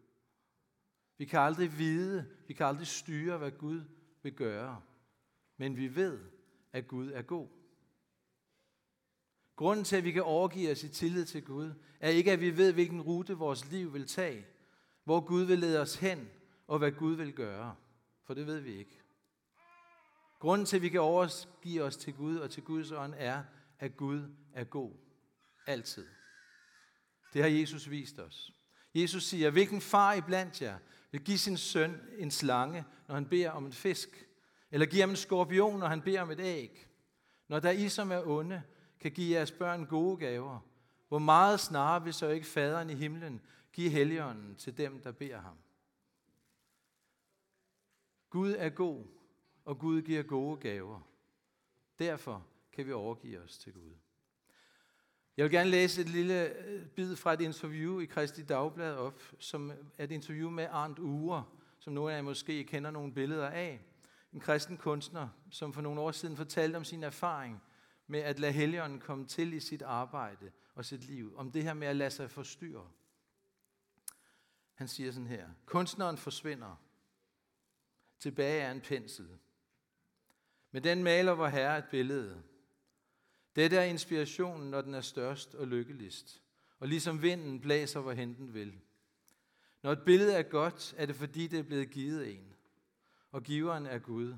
Vi 1.19 1.25
kan 1.25 1.41
aldrig 1.41 1.79
vide, 1.79 2.27
vi 2.47 2.55
kan 2.55 2.67
aldrig 2.67 2.87
styre, 2.87 3.39
hvad 3.39 3.51
Gud 3.51 3.83
vil 4.23 4.33
gøre. 4.33 4.83
Men 5.57 5.77
vi 5.77 5.95
ved, 5.95 6.21
at 6.73 6.89
Gud 6.89 7.11
er 7.11 7.23
god. 7.23 7.49
Grunden 9.61 9.85
til, 9.85 9.97
at 9.97 10.05
vi 10.05 10.11
kan 10.11 10.23
overgive 10.23 10.71
os 10.71 10.85
i 10.85 10.89
tillid 10.89 11.25
til 11.25 11.45
Gud, 11.45 11.73
er 12.01 12.11
ikke, 12.11 12.33
at 12.33 12.41
vi 12.41 12.57
ved, 12.57 12.73
hvilken 12.73 13.03
rute 13.03 13.35
vores 13.35 13.71
liv 13.71 13.95
vil 13.95 14.07
tage, 14.07 14.47
hvor 15.05 15.21
Gud 15.21 15.43
vil 15.43 15.59
lede 15.59 15.81
os 15.81 15.95
hen, 15.95 16.29
og 16.67 16.79
hvad 16.79 16.93
Gud 16.93 17.15
vil 17.15 17.33
gøre. 17.33 17.75
For 18.27 18.35
det 18.35 18.47
ved 18.47 18.61
vi 18.61 18.79
ikke. 18.79 19.03
Grunden 20.39 20.67
til, 20.67 20.77
at 20.77 20.83
vi 20.83 20.89
kan 20.89 21.01
overgive 21.01 21.83
os 21.83 21.97
til 21.97 22.15
Gud 22.15 22.37
og 22.37 22.51
til 22.51 22.63
Guds 22.63 22.93
ånd, 22.93 23.15
er, 23.17 23.43
at 23.79 23.97
Gud 23.97 24.23
er 24.55 24.65
god. 24.65 24.93
Altid. 25.67 26.07
Det 27.33 27.43
har 27.43 27.49
Jesus 27.49 27.91
vist 27.91 28.19
os. 28.19 28.53
Jesus 28.95 29.25
siger, 29.25 29.51
hvilken 29.51 29.81
far 29.81 30.15
i 30.15 30.21
blandt 30.21 30.63
jer 30.63 30.79
vil 31.11 31.25
give 31.25 31.39
sin 31.39 31.57
søn 31.57 32.01
en 32.19 32.31
slange, 32.31 32.85
når 33.09 33.15
han 33.15 33.27
beder 33.27 33.51
om 33.51 33.67
en 33.67 33.73
fisk? 33.73 34.27
Eller 34.71 34.87
give 34.87 35.01
ham 35.01 35.11
en 35.11 35.17
skorpion, 35.17 35.79
når 35.79 35.87
han 35.87 36.03
beder 36.03 36.23
om 36.23 36.31
et 36.31 36.41
æg? 36.41 36.87
Når 37.49 37.61
der 37.61 37.71
I, 37.71 37.89
som 37.89 38.13
er 38.13 38.27
onde, 38.27 38.63
kan 39.01 39.11
give 39.13 39.37
jeres 39.37 39.53
børn 39.53 39.87
gode 39.87 40.17
gaver, 40.17 40.59
hvor 41.09 41.19
meget 41.19 41.61
snarere 41.61 42.05
vil 42.05 42.15
så 42.15 42.29
ikke 42.29 42.47
faderen 42.47 42.91
i 42.91 42.95
himlen 42.95 43.41
give 43.73 43.91
helligånden 43.91 44.57
til 44.57 44.77
dem, 44.77 45.03
der 45.03 45.13
beder 45.13 45.41
ham? 45.41 45.57
Gud 48.31 48.55
er 48.59 48.69
god, 48.69 49.05
og 49.65 49.79
Gud 49.79 50.03
giver 50.03 50.23
gode 50.23 50.57
gaver. 50.57 51.01
Derfor 51.99 52.47
kan 52.73 52.87
vi 52.87 52.93
overgive 52.93 53.41
os 53.41 53.59
til 53.59 53.73
Gud. 53.73 53.93
Jeg 55.37 55.45
vil 55.45 55.53
gerne 55.53 55.71
læse 55.71 56.01
et 56.01 56.09
lille 56.09 56.59
øh, 56.59 56.87
bid 56.87 57.17
fra 57.17 57.33
et 57.33 57.41
interview 57.41 58.01
i 58.01 58.05
Kristi 58.05 58.43
Dagblad 58.43 58.97
op, 58.97 59.23
som 59.39 59.73
er 59.99 60.05
et 60.05 60.13
interview 60.13 60.51
med 60.51 60.67
Arndt 60.71 60.99
Ure, 60.99 61.45
som 61.79 61.93
nogle 61.93 62.13
af 62.13 62.17
jer 62.17 62.23
måske 62.23 62.65
kender 62.65 62.91
nogle 62.91 63.15
billeder 63.15 63.49
af. 63.49 63.81
En 64.33 64.41
kristen 64.41 64.77
kunstner, 64.77 65.29
som 65.51 65.73
for 65.73 65.81
nogle 65.81 66.01
år 66.01 66.11
siden 66.11 66.37
fortalte 66.37 66.77
om 66.77 66.85
sin 66.85 67.03
erfaring 67.03 67.63
med 68.11 68.21
at 68.21 68.39
lade 68.39 68.53
Helligånden 68.53 69.01
komme 69.01 69.27
til 69.27 69.53
i 69.53 69.61
sit 69.61 69.83
arbejde 69.83 70.53
og 70.75 70.85
sit 70.85 71.05
liv. 71.05 71.37
Om 71.37 71.53
det 71.53 71.63
her 71.63 71.75
med 71.75 71.87
at 71.87 71.97
lade 71.97 72.11
sig 72.11 72.31
forstyrre. 72.31 72.91
Han 74.75 74.89
siger 74.89 75.13
sådan 75.13 75.27
her. 75.27 75.49
Kunstneren 75.67 76.17
forsvinder. 76.17 76.77
Tilbage 78.19 78.63
er 78.63 78.71
en 78.71 78.81
pensel. 78.81 79.39
Men 80.71 80.85
den 80.85 81.03
maler 81.03 81.33
vor 81.33 81.49
Herre 81.49 81.79
et 81.79 81.85
billede. 81.91 82.43
Dette 83.57 83.77
er 83.77 83.83
inspirationen, 83.83 84.71
når 84.71 84.81
den 84.81 84.95
er 84.95 85.01
størst 85.01 85.55
og 85.55 85.67
lykkeligst. 85.67 86.43
Og 86.79 86.89
ligesom 86.89 87.23
vinden 87.23 87.61
blæser, 87.61 88.01
hvorhen 88.01 88.35
den 88.35 88.55
vil. 88.55 88.81
Når 89.83 89.93
et 89.93 90.03
billede 90.05 90.35
er 90.35 90.43
godt, 90.43 90.95
er 90.97 91.07
det 91.07 91.17
fordi, 91.17 91.47
det 91.47 91.59
er 91.59 91.63
blevet 91.63 91.91
givet 91.91 92.35
en. 92.35 92.55
Og 93.31 93.43
giveren 93.43 93.87
er 93.87 93.99
Gud. 93.99 94.37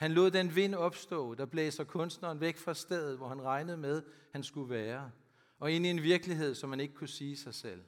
Han 0.00 0.12
lod 0.12 0.30
den 0.30 0.54
vind 0.54 0.74
opstå, 0.74 1.34
der 1.34 1.46
blæser 1.46 1.84
kunstneren 1.84 2.40
væk 2.40 2.56
fra 2.56 2.74
stedet, 2.74 3.16
hvor 3.16 3.28
han 3.28 3.42
regnede 3.42 3.76
med, 3.76 4.02
han 4.32 4.42
skulle 4.42 4.70
være, 4.70 5.10
og 5.58 5.72
ind 5.72 5.86
i 5.86 5.88
en 5.88 6.02
virkelighed, 6.02 6.54
som 6.54 6.70
man 6.70 6.80
ikke 6.80 6.94
kunne 6.94 7.08
sige 7.08 7.36
sig 7.36 7.54
selv. 7.54 7.84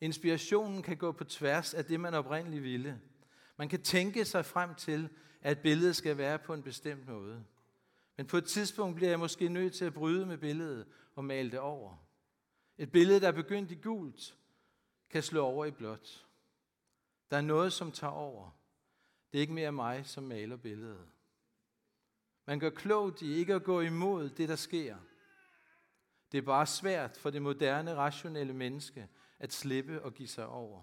Inspirationen 0.00 0.82
kan 0.82 0.96
gå 0.96 1.12
på 1.12 1.24
tværs 1.24 1.74
af 1.74 1.84
det, 1.84 2.00
man 2.00 2.14
oprindeligt 2.14 2.62
ville. 2.62 3.00
Man 3.56 3.68
kan 3.68 3.82
tænke 3.82 4.24
sig 4.24 4.44
frem 4.44 4.74
til, 4.74 5.08
at 5.40 5.58
billedet 5.58 5.96
skal 5.96 6.16
være 6.16 6.38
på 6.38 6.54
en 6.54 6.62
bestemt 6.62 7.06
måde. 7.06 7.44
Men 8.16 8.26
på 8.26 8.36
et 8.36 8.44
tidspunkt 8.44 8.96
bliver 8.96 9.10
jeg 9.10 9.18
måske 9.18 9.48
nødt 9.48 9.74
til 9.74 9.84
at 9.84 9.94
bryde 9.94 10.26
med 10.26 10.38
billedet 10.38 10.86
og 11.14 11.24
male 11.24 11.50
det 11.50 11.58
over. 11.58 11.96
Et 12.78 12.92
billede, 12.92 13.20
der 13.20 13.28
er 13.28 13.32
begyndt 13.32 13.70
i 13.70 13.74
gult, 13.74 14.36
kan 15.10 15.22
slå 15.22 15.44
over 15.44 15.64
i 15.64 15.70
blåt. 15.70 16.26
Der 17.30 17.36
er 17.36 17.40
noget, 17.40 17.72
som 17.72 17.92
tager 17.92 18.12
over. 18.12 18.61
Det 19.32 19.38
er 19.38 19.40
ikke 19.40 19.52
mere 19.52 19.72
mig, 19.72 20.06
som 20.06 20.24
maler 20.24 20.56
billedet. 20.56 21.08
Man 22.46 22.60
gør 22.60 22.70
klogt 22.70 23.22
i 23.22 23.34
ikke 23.34 23.54
at 23.54 23.64
gå 23.64 23.80
imod 23.80 24.30
det, 24.30 24.48
der 24.48 24.56
sker. 24.56 24.96
Det 26.32 26.38
er 26.38 26.42
bare 26.42 26.66
svært 26.66 27.16
for 27.16 27.30
det 27.30 27.42
moderne, 27.42 27.94
rationelle 27.94 28.52
menneske 28.52 29.08
at 29.38 29.52
slippe 29.52 30.02
og 30.02 30.14
give 30.14 30.28
sig 30.28 30.46
over. 30.46 30.82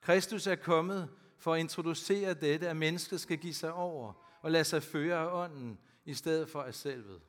Kristus 0.00 0.46
er 0.46 0.56
kommet 0.56 1.10
for 1.38 1.54
at 1.54 1.60
introducere 1.60 2.34
dette, 2.34 2.68
at 2.68 2.76
mennesket 2.76 3.20
skal 3.20 3.38
give 3.38 3.54
sig 3.54 3.72
over 3.72 4.12
og 4.40 4.50
lade 4.50 4.64
sig 4.64 4.82
føre 4.82 5.18
af 5.18 5.42
ånden 5.44 5.78
i 6.04 6.14
stedet 6.14 6.48
for 6.48 6.62
af 6.62 6.74
selvet. 6.74 7.22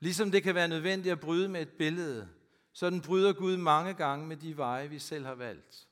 Ligesom 0.00 0.30
det 0.30 0.42
kan 0.42 0.54
være 0.54 0.68
nødvendigt 0.68 1.12
at 1.12 1.20
bryde 1.20 1.48
med 1.48 1.62
et 1.62 1.72
billede, 1.72 2.28
så 2.72 2.90
den 2.90 3.02
bryder 3.02 3.32
Gud 3.32 3.56
mange 3.56 3.94
gange 3.94 4.26
med 4.26 4.36
de 4.36 4.56
veje, 4.56 4.88
vi 4.88 4.98
selv 4.98 5.24
har 5.24 5.34
valgt. 5.34 5.88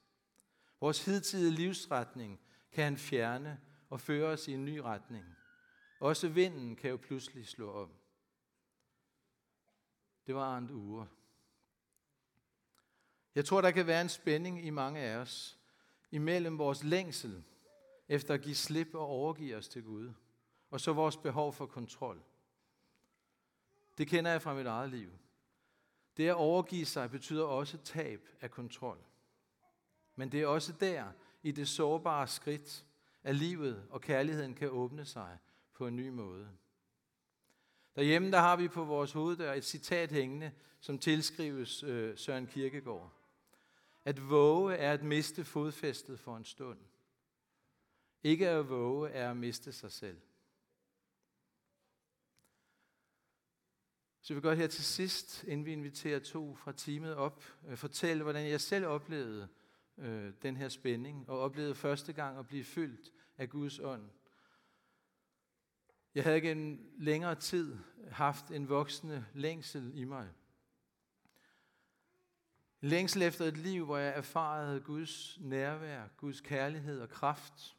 Vores 0.80 1.04
hidtidige 1.04 1.50
livsretning 1.50 2.40
kan 2.72 2.84
han 2.84 2.96
fjerne 2.96 3.60
og 3.88 4.00
føre 4.00 4.28
os 4.28 4.48
i 4.48 4.52
en 4.52 4.64
ny 4.64 4.78
retning. 4.78 5.24
Også 6.00 6.28
vinden 6.28 6.76
kan 6.76 6.90
jo 6.90 6.96
pludselig 6.96 7.46
slå 7.46 7.72
om. 7.72 7.90
Det 10.26 10.34
var 10.34 10.58
en 10.58 10.70
uger. 10.70 11.06
Jeg 13.34 13.44
tror, 13.44 13.60
der 13.60 13.70
kan 13.70 13.86
være 13.86 14.00
en 14.00 14.08
spænding 14.08 14.66
i 14.66 14.70
mange 14.70 15.00
af 15.00 15.16
os 15.16 15.58
imellem 16.10 16.58
vores 16.58 16.84
længsel 16.84 17.44
efter 18.08 18.34
at 18.34 18.42
give 18.42 18.54
slip 18.54 18.94
og 18.94 19.06
overgive 19.06 19.56
os 19.56 19.68
til 19.68 19.82
Gud, 19.82 20.12
og 20.70 20.80
så 20.80 20.92
vores 20.92 21.16
behov 21.16 21.52
for 21.52 21.66
kontrol. 21.66 22.22
Det 23.98 24.08
kender 24.08 24.30
jeg 24.30 24.42
fra 24.42 24.54
mit 24.54 24.66
eget 24.66 24.90
liv. 24.90 25.10
Det 26.16 26.28
at 26.28 26.34
overgive 26.34 26.86
sig 26.86 27.10
betyder 27.10 27.44
også 27.44 27.78
tab 27.78 28.28
af 28.40 28.50
kontrol. 28.50 29.09
Men 30.20 30.32
det 30.32 30.40
er 30.40 30.46
også 30.46 30.72
der, 30.72 31.12
i 31.42 31.50
det 31.52 31.68
sårbare 31.68 32.28
skridt, 32.28 32.86
at 33.22 33.36
livet 33.36 33.86
og 33.90 34.00
kærligheden 34.00 34.54
kan 34.54 34.70
åbne 34.70 35.04
sig 35.04 35.38
på 35.74 35.86
en 35.86 35.96
ny 35.96 36.08
måde. 36.08 36.50
Derhjemme 37.96 38.30
der 38.30 38.38
har 38.38 38.56
vi 38.56 38.68
på 38.68 38.84
vores 38.84 39.12
hoveddør 39.12 39.52
et 39.52 39.64
citat 39.64 40.12
hængende, 40.12 40.52
som 40.80 40.98
tilskrives 40.98 41.82
øh, 41.82 42.18
Søren 42.18 42.46
Kirkegaard. 42.46 43.12
At 44.04 44.30
våge 44.30 44.74
er 44.74 44.92
at 44.92 45.02
miste 45.02 45.44
fodfæstet 45.44 46.20
for 46.20 46.36
en 46.36 46.44
stund. 46.44 46.78
Ikke 48.22 48.48
at 48.48 48.68
våge 48.68 49.10
er 49.10 49.30
at 49.30 49.36
miste 49.36 49.72
sig 49.72 49.92
selv. 49.92 50.20
Så 54.20 54.32
jeg 54.32 54.36
vil 54.36 54.42
godt 54.42 54.58
her 54.58 54.66
til 54.66 54.84
sidst, 54.84 55.44
inden 55.44 55.66
vi 55.66 55.72
inviterer 55.72 56.18
to 56.18 56.54
fra 56.54 56.72
teamet 56.72 57.14
op, 57.14 57.44
øh, 57.68 57.76
fortælle, 57.76 58.22
hvordan 58.22 58.48
jeg 58.48 58.60
selv 58.60 58.86
oplevede 58.86 59.48
øh, 60.00 60.32
den 60.42 60.56
her 60.56 60.68
spænding, 60.68 61.28
og 61.28 61.38
oplevede 61.38 61.74
første 61.74 62.12
gang 62.12 62.38
at 62.38 62.46
blive 62.46 62.64
fyldt 62.64 63.12
af 63.38 63.50
Guds 63.50 63.78
ånd. 63.78 64.10
Jeg 66.14 66.24
havde 66.24 66.40
gennem 66.40 66.94
længere 66.98 67.34
tid 67.34 67.76
haft 68.10 68.50
en 68.50 68.68
voksende 68.68 69.26
længsel 69.34 69.92
i 69.94 70.04
mig. 70.04 70.28
Længsel 72.80 73.22
efter 73.22 73.44
et 73.44 73.56
liv, 73.56 73.84
hvor 73.84 73.96
jeg 73.96 74.16
erfarede 74.16 74.80
Guds 74.80 75.38
nærvær, 75.40 76.08
Guds 76.16 76.40
kærlighed 76.40 77.00
og 77.00 77.08
kraft. 77.08 77.76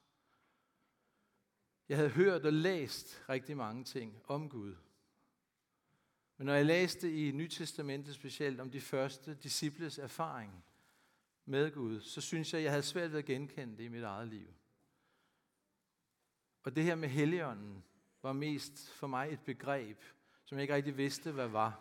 Jeg 1.90 1.98
havde 1.98 2.10
hørt 2.10 2.46
og 2.46 2.54
læst 2.54 3.24
rigtig 3.30 3.58
mange 3.58 3.84
ting 3.84 4.22
om 4.28 4.50
Gud. 4.50 4.75
Men 6.38 6.46
når 6.46 6.54
jeg 6.54 6.66
læste 6.66 7.28
i 7.28 7.32
Nytestamentet 7.32 8.16
specielt 8.16 8.60
om 8.60 8.72
de 8.72 8.82
første 8.82 9.36
disciples 9.36 9.98
erfaring 9.98 10.63
med 11.46 11.72
Gud, 11.72 12.02
så 12.02 12.22
synes 12.22 12.54
jeg, 12.54 12.64
jeg 12.64 12.72
havde 12.72 12.84
svært 12.84 13.12
ved 13.12 13.20
at 13.20 13.26
genkende 13.26 13.78
det 13.78 13.84
i 13.84 13.88
mit 13.88 14.04
eget 14.04 14.28
liv. 14.28 14.48
Og 16.64 16.76
det 16.76 16.84
her 16.84 16.96
med 16.96 17.10
Helligånden 17.10 17.84
var 18.22 18.34
mest 18.34 18.90
for 18.90 19.08
mig 19.08 19.34
et 19.34 19.40
begreb, 19.46 20.04
som 20.46 20.58
jeg 20.58 20.62
ikke 20.62 20.76
rigtig 20.76 20.98
vidste, 20.98 21.32
hvad 21.32 21.48
var. 21.48 21.80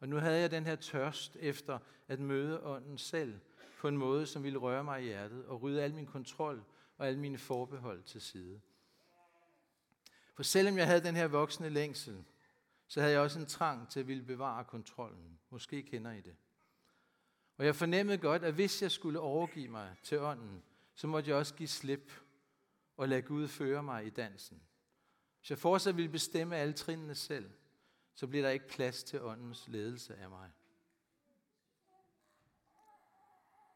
Og 0.00 0.08
nu 0.08 0.16
havde 0.16 0.40
jeg 0.40 0.50
den 0.50 0.66
her 0.66 0.76
tørst 0.76 1.36
efter 1.40 1.78
at 2.08 2.20
møde 2.20 2.62
ånden 2.62 2.98
selv 2.98 3.40
på 3.78 3.88
en 3.88 3.96
måde, 3.96 4.26
som 4.26 4.42
ville 4.42 4.58
røre 4.58 4.84
mig 4.84 5.02
i 5.02 5.04
hjertet 5.04 5.46
og 5.46 5.62
rydde 5.62 5.82
al 5.82 5.94
min 5.94 6.06
kontrol 6.06 6.64
og 6.98 7.06
alle 7.06 7.20
mine 7.20 7.38
forbehold 7.38 8.02
til 8.02 8.20
side. 8.20 8.60
For 10.34 10.42
selvom 10.42 10.78
jeg 10.78 10.86
havde 10.86 11.04
den 11.04 11.16
her 11.16 11.26
voksne 11.26 11.68
længsel, 11.68 12.24
så 12.88 13.00
havde 13.00 13.12
jeg 13.12 13.20
også 13.20 13.38
en 13.38 13.46
trang 13.46 13.88
til 13.88 14.00
at 14.00 14.08
ville 14.08 14.22
bevare 14.22 14.64
kontrollen. 14.64 15.38
Måske 15.50 15.82
kender 15.82 16.12
I 16.12 16.20
det. 16.20 16.36
Og 17.58 17.64
jeg 17.64 17.76
fornemmede 17.76 18.18
godt, 18.18 18.44
at 18.44 18.54
hvis 18.54 18.82
jeg 18.82 18.90
skulle 18.90 19.20
overgive 19.20 19.68
mig 19.68 19.96
til 20.02 20.18
ånden, 20.18 20.62
så 20.94 21.06
måtte 21.06 21.30
jeg 21.30 21.38
også 21.38 21.54
give 21.54 21.68
slip 21.68 22.12
og 22.96 23.08
lade 23.08 23.22
Gud 23.22 23.48
føre 23.48 23.82
mig 23.82 24.06
i 24.06 24.10
dansen. 24.10 24.62
Hvis 25.38 25.50
jeg 25.50 25.58
fortsat 25.58 25.96
ville 25.96 26.10
bestemme 26.10 26.56
alle 26.56 26.72
trinene 26.72 27.14
selv, 27.14 27.50
så 28.14 28.26
bliver 28.26 28.42
der 28.42 28.50
ikke 28.50 28.68
plads 28.68 29.04
til 29.04 29.22
åndens 29.22 29.68
ledelse 29.68 30.16
af 30.16 30.30
mig. 30.30 30.50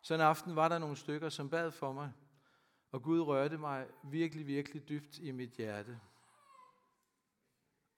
Så 0.03 0.15
en 0.15 0.21
aften 0.21 0.57
var 0.57 0.69
der 0.69 0.79
nogle 0.79 0.97
stykker, 0.97 1.29
som 1.29 1.51
bad 1.51 1.71
for 1.71 1.93
mig, 1.93 2.13
og 2.91 3.03
Gud 3.03 3.21
rørte 3.21 3.59
mig 3.59 3.89
virkelig, 4.05 4.47
virkelig 4.47 4.89
dybt 4.89 5.19
i 5.19 5.31
mit 5.31 5.51
hjerte. 5.51 6.01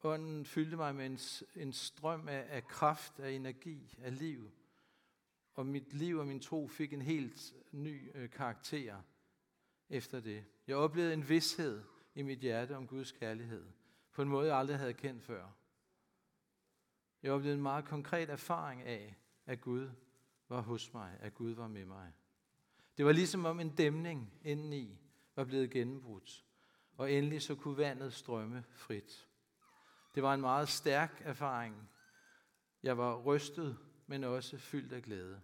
Ånden 0.02 0.46
fyldte 0.46 0.76
mig 0.76 0.94
med 0.94 1.06
en, 1.06 1.18
en 1.62 1.72
strøm 1.72 2.28
af, 2.28 2.46
af 2.48 2.68
kraft, 2.68 3.20
af 3.20 3.30
energi, 3.30 3.98
af 4.02 4.18
liv. 4.18 4.50
Og 5.54 5.66
mit 5.66 5.92
liv 5.92 6.18
og 6.18 6.26
min 6.26 6.40
tro 6.40 6.68
fik 6.68 6.92
en 6.92 7.02
helt 7.02 7.54
ny 7.72 8.10
øh, 8.14 8.30
karakter 8.30 9.02
efter 9.88 10.20
det. 10.20 10.44
Jeg 10.66 10.76
oplevede 10.76 11.14
en 11.14 11.28
vidshed 11.28 11.82
i 12.14 12.22
mit 12.22 12.38
hjerte 12.38 12.76
om 12.76 12.86
Guds 12.86 13.12
kærlighed, 13.12 13.66
på 14.12 14.22
en 14.22 14.28
måde, 14.28 14.48
jeg 14.48 14.56
aldrig 14.56 14.78
havde 14.78 14.94
kendt 14.94 15.22
før. 15.22 15.48
Jeg 17.22 17.32
oplevede 17.32 17.56
en 17.56 17.62
meget 17.62 17.84
konkret 17.84 18.30
erfaring 18.30 18.82
af, 18.82 19.16
at 19.46 19.60
Gud 19.60 19.90
var 20.48 20.60
hos 20.60 20.92
mig, 20.92 21.16
at 21.20 21.34
Gud 21.34 21.52
var 21.52 21.68
med 21.68 21.84
mig. 21.84 22.12
Det 22.96 23.04
var 23.04 23.12
ligesom 23.12 23.44
om 23.44 23.60
en 23.60 23.74
dæmning 23.74 24.32
indeni 24.42 24.98
var 25.36 25.44
blevet 25.44 25.70
gennembrudt, 25.70 26.44
og 26.96 27.12
endelig 27.12 27.42
så 27.42 27.54
kunne 27.54 27.76
vandet 27.76 28.12
strømme 28.12 28.64
frit. 28.70 29.28
Det 30.14 30.22
var 30.22 30.34
en 30.34 30.40
meget 30.40 30.68
stærk 30.68 31.22
erfaring. 31.24 31.90
Jeg 32.82 32.98
var 32.98 33.22
rystet, 33.22 33.78
men 34.06 34.24
også 34.24 34.58
fyldt 34.58 34.92
af 34.92 35.02
glæde. 35.02 35.40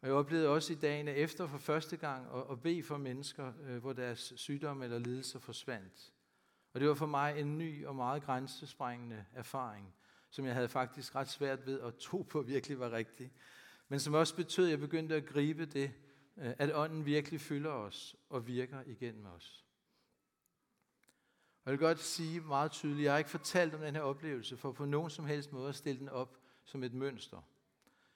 Og 0.00 0.08
jeg 0.08 0.14
oplevede 0.16 0.48
også 0.48 0.72
i 0.72 0.76
dagene 0.76 1.14
efter 1.14 1.46
for 1.46 1.58
første 1.58 1.96
gang 1.96 2.26
at, 2.34 2.44
at 2.50 2.62
bede 2.62 2.82
for 2.82 2.96
mennesker, 2.96 3.52
øh, 3.62 3.76
hvor 3.76 3.92
deres 3.92 4.32
sygdom 4.36 4.82
eller 4.82 4.98
lidelse 4.98 5.40
forsvandt. 5.40 6.12
Og 6.72 6.80
det 6.80 6.88
var 6.88 6.94
for 6.94 7.06
mig 7.06 7.40
en 7.40 7.58
ny 7.58 7.86
og 7.86 7.96
meget 7.96 8.22
grænsesprængende 8.22 9.24
erfaring, 9.34 9.94
som 10.30 10.44
jeg 10.44 10.54
havde 10.54 10.68
faktisk 10.68 11.14
ret 11.14 11.28
svært 11.28 11.66
ved 11.66 11.80
at 11.80 11.96
tro 11.96 12.22
på 12.22 12.42
virkelig 12.42 12.78
var 12.78 12.92
rigtig. 12.92 13.32
Men 13.88 14.00
som 14.00 14.14
også 14.14 14.36
betød, 14.36 14.64
at 14.64 14.70
jeg 14.70 14.80
begyndte 14.80 15.14
at 15.14 15.26
gribe 15.26 15.66
det, 15.66 15.92
øh, 16.36 16.54
at 16.58 16.74
ånden 16.74 17.06
virkelig 17.06 17.40
fylder 17.40 17.70
os 17.70 18.16
og 18.28 18.46
virker 18.46 18.82
igennem 18.86 19.26
os. 19.26 19.67
Jeg 21.68 21.72
vil 21.72 21.86
godt 21.86 21.98
sige 21.98 22.40
meget 22.40 22.70
tydeligt, 22.70 23.04
jeg 23.04 23.12
har 23.12 23.18
ikke 23.18 23.30
fortalt 23.30 23.74
om 23.74 23.80
den 23.80 23.94
her 23.94 24.02
oplevelse, 24.02 24.56
for 24.56 24.72
på 24.72 24.84
nogen 24.84 25.10
som 25.10 25.26
helst 25.26 25.52
måde 25.52 25.68
at 25.68 25.74
stille 25.74 26.00
den 26.00 26.08
op 26.08 26.36
som 26.64 26.82
et 26.82 26.94
mønster. 26.94 27.42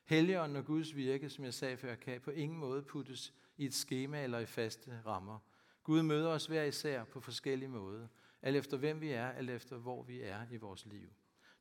Helligånden 0.05 0.57
og 0.57 0.65
Guds 0.65 0.97
virke, 0.97 1.31
som 1.31 1.45
jeg 1.45 1.55
sagde 1.55 1.77
før, 1.77 1.95
kan 1.95 2.21
på 2.21 2.31
ingen 2.31 2.59
måde 2.59 2.83
puttes 2.83 3.35
i 3.57 3.65
et 3.65 3.75
schema 3.75 4.25
eller 4.25 4.39
i 4.39 4.47
faste 4.47 5.03
rammer. 5.07 5.39
Gud 5.83 6.03
møder 6.03 6.29
os 6.29 6.47
hver 6.47 6.63
især 6.63 7.05
på 7.05 7.21
forskellige 7.21 7.69
måder, 7.69 8.09
alt 8.43 8.57
efter 8.57 8.77
hvem 8.77 9.01
vi 9.01 9.11
er, 9.11 9.29
alt 9.29 9.51
efter 9.51 9.77
hvor 9.77 10.03
vi 10.03 10.21
er 10.21 10.47
i 10.51 10.57
vores 10.57 10.87
liv. 10.87 11.09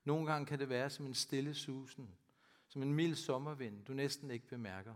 Nogle 0.03 0.31
gange 0.31 0.45
kan 0.45 0.59
det 0.59 0.69
være 0.69 0.89
som 0.89 1.05
en 1.05 1.13
stille 1.13 1.53
susen, 1.53 2.09
som 2.67 2.81
en 2.81 2.93
mild 2.93 3.15
sommervind, 3.15 3.85
du 3.85 3.93
næsten 3.93 4.31
ikke 4.31 4.47
bemærker. 4.47 4.95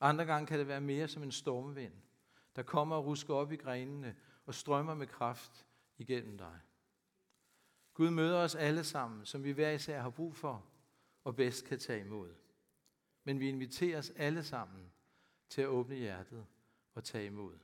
Andre 0.00 0.24
gange 0.24 0.46
kan 0.46 0.58
det 0.58 0.68
være 0.68 0.80
mere 0.80 1.08
som 1.08 1.22
en 1.22 1.32
stormvind, 1.32 1.94
der 2.56 2.62
kommer 2.62 2.96
og 2.96 3.04
rusker 3.04 3.34
op 3.34 3.52
i 3.52 3.56
grenene 3.56 4.16
og 4.46 4.54
strømmer 4.54 4.94
med 4.94 5.06
kraft 5.06 5.66
igennem 5.98 6.38
dig. 6.38 6.60
Gud 7.94 8.10
møder 8.10 8.38
os 8.38 8.54
alle 8.54 8.84
sammen, 8.84 9.26
som 9.26 9.44
vi 9.44 9.52
hver 9.52 9.70
især 9.70 10.00
har 10.00 10.10
brug 10.10 10.36
for 10.36 10.64
og 11.24 11.36
bedst 11.36 11.64
kan 11.64 11.78
tage 11.78 12.00
imod. 12.00 12.34
Men 13.24 13.40
vi 13.40 13.48
inviterer 13.48 13.98
os 13.98 14.10
alle 14.10 14.44
sammen 14.44 14.92
til 15.48 15.62
at 15.62 15.68
åbne 15.68 15.94
hjertet 15.94 16.46
og 16.94 17.04
tage 17.04 17.26
imod. 17.26 17.58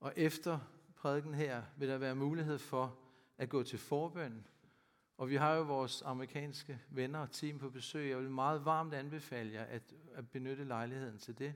Og 0.00 0.12
efter 0.16 0.58
prædiken 0.96 1.34
her 1.34 1.62
vil 1.76 1.88
der 1.88 1.98
være 1.98 2.14
mulighed 2.14 2.58
for 2.58 2.98
at 3.38 3.48
gå 3.48 3.62
til 3.62 3.78
forbøn. 3.78 4.46
Og 5.16 5.28
vi 5.28 5.36
har 5.36 5.54
jo 5.54 5.62
vores 5.62 6.02
amerikanske 6.02 6.80
venner 6.88 7.18
og 7.18 7.30
team 7.30 7.58
på 7.58 7.70
besøg. 7.70 8.10
Jeg 8.10 8.18
vil 8.18 8.30
meget 8.30 8.64
varmt 8.64 8.94
anbefale 8.94 9.52
jer 9.52 9.64
at, 9.64 9.94
at 10.12 10.30
benytte 10.30 10.64
lejligheden 10.64 11.18
til 11.18 11.38
det. 11.38 11.54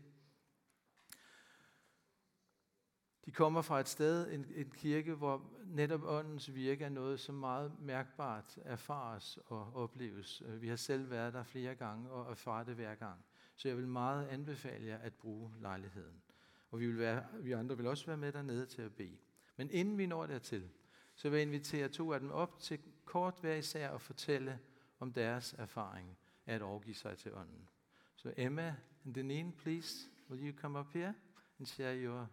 De 3.27 3.31
kommer 3.31 3.63
fra 3.63 3.81
et 3.81 3.89
sted, 3.89 4.33
en, 4.33 4.47
en 4.55 4.71
kirke, 4.71 5.15
hvor 5.15 5.43
netop 5.67 6.01
åndens 6.05 6.55
virke 6.55 6.85
er 6.85 6.89
noget, 6.89 7.21
som 7.21 7.35
meget 7.35 7.73
mærkbart 7.81 8.59
erfares 8.65 9.39
og 9.47 9.77
opleves. 9.77 10.43
Øh, 10.47 10.63
vi 10.63 10.69
har 10.69 10.77
selv 10.77 11.11
været 11.11 11.33
der 11.33 11.43
flere 11.43 11.75
gange 11.75 12.11
og 12.11 12.31
erfaret 12.31 12.67
det 12.67 12.75
hver 12.75 12.95
gang. 12.95 13.25
Så 13.57 13.69
jeg 13.69 13.77
vil 13.77 13.89
meget 13.89 14.27
anbefale 14.27 14.87
jer 14.87 14.99
at 14.99 15.15
bruge 15.15 15.53
lejligheden. 15.61 16.23
Og 16.71 16.81
vi, 16.81 16.87
vil 16.87 16.99
være, 16.99 17.25
vi 17.41 17.53
andre 17.53 17.77
vil 17.77 17.87
også 17.87 18.07
være 18.07 18.17
med 18.17 18.33
dernede 18.33 18.67
til 18.67 18.83
at 18.83 18.95
bede. 18.95 19.17
Men 19.57 19.71
inden 19.71 19.99
vi 19.99 20.07
når 20.07 20.27
dertil, 20.27 20.71
så 21.15 21.29
vil 21.29 21.37
jeg 21.37 21.47
invitere 21.47 21.89
to 21.89 22.13
af 22.13 22.21
dem 22.21 22.31
op 22.31 22.59
til 22.59 22.79
kort 23.05 23.35
hver 23.41 23.55
især 23.55 23.91
at 23.91 24.01
fortælle 24.01 24.59
om 25.01 25.13
deres 25.13 25.55
erfaring 25.59 26.17
af 26.47 26.55
at 26.55 26.63
overgive 26.63 26.95
sig 26.95 27.19
til 27.19 27.35
ånden. 27.35 27.69
Så 28.17 28.35
Emma 28.37 28.77
and 29.05 29.15
Deneen, 29.15 29.53
please, 29.53 30.09
will 30.31 30.49
you 30.49 30.61
come 30.61 30.79
up 30.79 30.93
here 30.93 31.15
and 31.59 31.67
share 31.67 31.97
your 31.97 32.29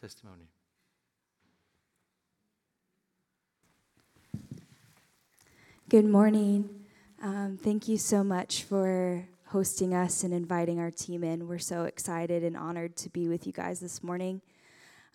testimony? 0.00 0.48
Good 5.88 6.04
morning. 6.04 6.70
Um, 7.22 7.58
thank 7.62 7.86
you 7.86 7.98
so 7.98 8.24
much 8.24 8.64
for 8.64 9.26
hosting 9.46 9.94
us 9.94 10.24
and 10.24 10.32
inviting 10.32 10.80
our 10.80 10.90
team 10.90 11.22
in. 11.22 11.46
We're 11.46 11.58
so 11.58 11.84
excited 11.84 12.42
and 12.42 12.56
honored 12.56 12.96
to 12.96 13.10
be 13.10 13.28
with 13.28 13.46
you 13.46 13.52
guys 13.52 13.80
this 13.80 14.02
morning. 14.02 14.40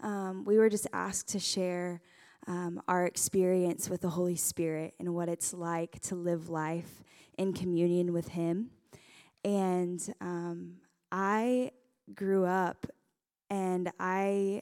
Um, 0.03 0.46
we 0.46 0.57
were 0.57 0.69
just 0.69 0.86
asked 0.93 1.29
to 1.29 1.39
share 1.39 2.01
um, 2.46 2.81
our 2.88 3.05
experience 3.05 3.89
with 3.89 4.01
the 4.01 4.10
Holy 4.10 4.36
Spirit 4.36 4.93
and 5.00 5.15
what 5.15 5.27
it's 5.27 5.53
like 5.53 6.00
to 6.01 6.15
live 6.15 6.50
life 6.50 7.03
in 7.38 7.53
communion 7.53 8.13
with 8.13 8.29
Him. 8.29 8.69
And 9.43 10.01
um, 10.22 10.75
I 11.12 11.72
grew 12.13 12.46
up 12.46 12.86
and 13.50 13.92
I, 14.00 14.62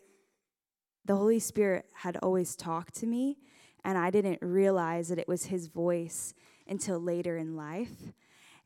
the 1.06 1.16
Holy 1.16 1.40
Spirit 1.40 1.86
had 1.94 2.18
always 2.18 2.56
talked 2.56 2.96
to 2.96 3.08
me, 3.08 3.38
and 3.84 3.98
I 3.98 4.10
didn't 4.10 4.40
realize 4.42 5.10
that 5.10 5.20
it 5.20 5.28
was 5.28 5.46
His 5.46 5.68
voice 5.68 6.34
until 6.68 7.00
later 7.00 7.38
in 7.38 7.56
life. 7.56 8.14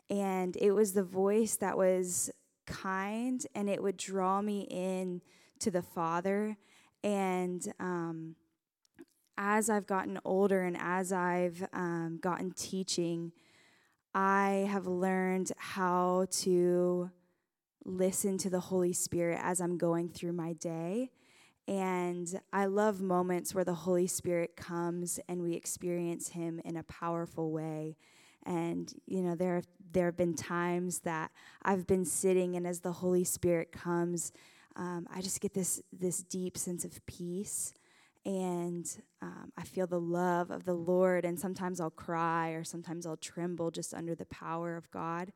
And 0.09 0.57
it 0.57 0.71
was 0.71 0.93
the 0.93 1.03
voice 1.03 1.55
that 1.57 1.77
was 1.77 2.31
kind 2.65 3.45
and 3.55 3.69
it 3.69 3.81
would 3.81 3.97
draw 3.97 4.41
me 4.41 4.61
in 4.69 5.21
to 5.59 5.71
the 5.71 5.81
Father. 5.81 6.57
And 7.03 7.71
um, 7.79 8.35
as 9.38 9.69
I've 9.69 9.88
gotten 9.88 10.19
older 10.23 10.61
and 10.61 10.77
as 10.79 11.11
I've 11.11 11.65
um, 11.73 12.19
gotten 12.21 12.51
teaching, 12.51 13.31
I 14.13 14.67
have 14.69 14.88
learned 14.88 15.51
how 15.57 16.27
to 16.31 17.11
listen 17.89 18.38
to 18.38 18.50
the 18.50 18.60
Holy 18.60 18.93
Spirit 18.93 19.39
as 19.41 19.60
I'm 19.60 19.77
going 19.77 20.10
through 20.10 20.34
my 20.34 20.53
day. 20.53 21.10
And 21.67 22.39
I 22.54 22.65
love 22.65 23.02
moments 23.02 23.54
where 23.54 23.63
the 23.63 23.73
Holy 23.73 24.08
Spirit 24.08 24.56
comes 24.56 25.19
and 25.28 25.41
we 25.41 25.54
experience 25.54 26.30
Him 26.30 26.62
in 26.63 26.78
a 26.78 26.84
powerful 26.84 27.52
way. 27.52 27.97
And, 28.45 28.91
you 29.06 29.21
know, 29.21 29.36
there, 29.36 29.63
there 29.91 30.06
have 30.06 30.17
been 30.17 30.36
times 30.36 30.99
that 30.99 31.32
I've 31.62 31.86
been 31.86 32.06
sitting, 32.06 32.56
and 32.56 32.65
as 32.65 32.80
the 32.80 32.93
Holy 32.93 33.23
Spirit 33.23 33.71
comes, 33.71 34.32
um, 34.75 35.08
I 35.13 35.21
just 35.21 35.41
get 35.41 35.54
this, 35.54 35.82
this 35.91 36.23
deep 36.23 36.58
sense 36.58 36.86
of 36.86 37.06
peace. 37.06 37.73
And 38.25 38.89
um, 39.21 39.52
I 39.58 39.63
feel 39.63 39.88
the 39.88 39.99
love 39.99 40.52
of 40.52 40.63
the 40.65 40.73
Lord, 40.73 41.25
and 41.25 41.39
sometimes 41.39 41.80
I'll 41.80 41.89
cry 41.89 42.49
or 42.49 42.63
sometimes 42.63 43.06
I'll 43.06 43.17
tremble 43.17 43.71
just 43.71 43.93
under 43.93 44.15
the 44.15 44.25
power 44.25 44.75
of 44.75 44.89
God. 44.91 45.32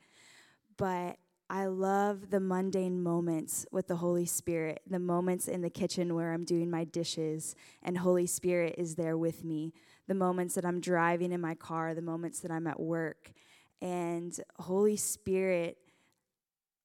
But 0.77 1.17
I 1.53 1.67
love 1.67 2.31
the 2.31 2.39
mundane 2.39 3.03
moments 3.03 3.67
with 3.71 3.87
the 3.87 3.97
Holy 3.97 4.25
Spirit, 4.25 4.81
the 4.89 4.97
moments 4.97 5.47
in 5.47 5.61
the 5.61 5.69
kitchen 5.69 6.15
where 6.15 6.33
I'm 6.33 6.45
doing 6.45 6.71
my 6.71 6.83
dishes 6.83 7.55
and 7.83 7.95
Holy 7.95 8.25
Spirit 8.25 8.73
is 8.79 8.95
there 8.95 9.19
with 9.19 9.43
me, 9.43 9.71
the 10.07 10.15
moments 10.15 10.55
that 10.55 10.65
I'm 10.65 10.79
driving 10.79 11.31
in 11.31 11.39
my 11.39 11.53
car, 11.53 11.93
the 11.93 12.01
moments 12.01 12.39
that 12.39 12.49
I'm 12.49 12.65
at 12.65 12.79
work. 12.79 13.33
And 13.83 14.35
Holy 14.57 14.95
Spirit 14.95 15.77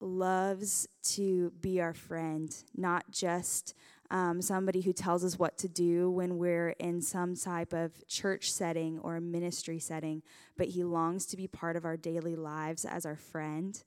loves 0.00 0.86
to 1.14 1.50
be 1.62 1.80
our 1.80 1.94
friend, 1.94 2.54
not 2.76 3.10
just 3.10 3.74
um, 4.10 4.42
somebody 4.42 4.82
who 4.82 4.92
tells 4.92 5.24
us 5.24 5.38
what 5.38 5.56
to 5.58 5.68
do 5.68 6.10
when 6.10 6.36
we're 6.36 6.70
in 6.78 7.00
some 7.00 7.36
type 7.36 7.72
of 7.72 8.06
church 8.06 8.52
setting 8.52 8.98
or 8.98 9.16
a 9.16 9.20
ministry 9.22 9.78
setting, 9.78 10.22
but 10.58 10.68
He 10.68 10.84
longs 10.84 11.24
to 11.24 11.38
be 11.38 11.46
part 11.46 11.74
of 11.74 11.86
our 11.86 11.96
daily 11.96 12.36
lives 12.36 12.84
as 12.84 13.06
our 13.06 13.16
friend. 13.16 13.82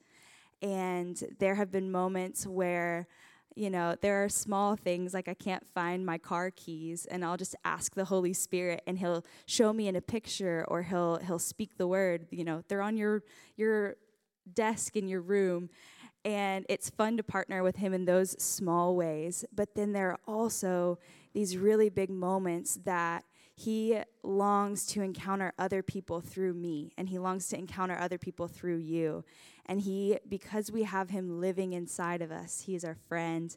And 0.62 1.22
there 1.40 1.56
have 1.56 1.72
been 1.72 1.92
moments 1.92 2.46
where 2.46 3.08
you 3.56 3.70
know, 3.70 3.96
there 4.02 4.24
are 4.24 4.30
small 4.30 4.76
things 4.76 5.14
like 5.14 5.28
I 5.28 5.34
can't 5.34 5.68
find 5.68 6.06
my 6.06 6.18
car 6.18 6.52
keys 6.52 7.06
and 7.06 7.26
I'll 7.26 7.38
just 7.38 7.56
ask 7.66 7.94
the 7.96 8.06
Holy 8.06 8.34
Spirit 8.34 8.82
and 8.88 8.98
he'll 8.98 9.26
show 9.46 9.74
me 9.74 9.88
in 9.88 9.96
a 9.96 10.02
picture 10.02 10.66
or 10.68 10.84
he'll 10.84 11.18
he'll 11.18 11.40
speak 11.40 11.78
the 11.78 11.88
word, 11.88 12.28
you 12.32 12.44
know, 12.46 12.64
they're 12.68 12.82
on 12.82 12.96
your 12.96 13.24
your 13.58 13.98
desk 14.54 14.96
in 14.96 15.08
your 15.08 15.22
room 15.22 15.70
and 16.24 16.66
it's 16.70 16.90
fun 16.90 17.18
to 17.18 17.24
partner 17.24 17.64
with 17.64 17.78
him 17.78 17.94
in 17.94 18.06
those 18.06 18.42
small 18.42 18.96
ways. 18.96 19.44
But 19.54 19.76
then 19.76 19.92
there 19.92 20.12
are 20.12 20.20
also 20.28 21.00
these 21.34 21.58
really 21.58 21.90
big 21.90 22.10
moments 22.10 22.80
that 22.86 23.26
he 23.64 24.00
longs 24.24 24.86
to 24.88 25.02
encounter 25.02 25.54
other 25.60 25.84
people 25.84 26.20
through 26.20 26.54
me 26.54 26.92
and 26.98 27.10
he 27.10 27.20
longs 27.20 27.48
to 27.48 27.58
encounter 27.58 27.98
other 27.98 28.18
people 28.18 28.48
through 28.48 28.78
you. 28.78 29.24
And 29.66 29.82
he 29.82 30.18
because 30.28 30.72
we 30.72 30.84
have 30.84 31.10
him 31.10 31.40
living 31.40 31.74
inside 31.74 32.22
of 32.22 32.32
us 32.32 32.62
he 32.62 32.76
is 32.76 32.84
our 32.84 32.96
friend 32.96 33.56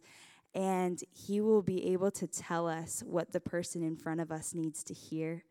and 0.54 1.02
he 1.12 1.40
will 1.40 1.62
be 1.62 1.92
able 1.92 2.10
to 2.12 2.26
tell 2.26 2.68
us 2.68 3.02
what 3.06 3.32
the 3.32 3.40
person 3.40 3.82
in 3.82 3.96
front 3.96 4.20
of 4.20 4.30
us 4.30 4.54
needs 4.54 4.84
to 4.84 4.94
hear. 4.94 5.44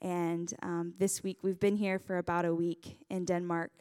And 0.00 0.52
um, 0.62 0.94
this 0.98 1.22
week 1.22 1.38
we've 1.42 1.60
been 1.60 1.76
here 1.76 1.98
for 1.98 2.18
about 2.18 2.44
a 2.44 2.54
week 2.54 2.98
in 3.08 3.24
denmark. 3.24 3.72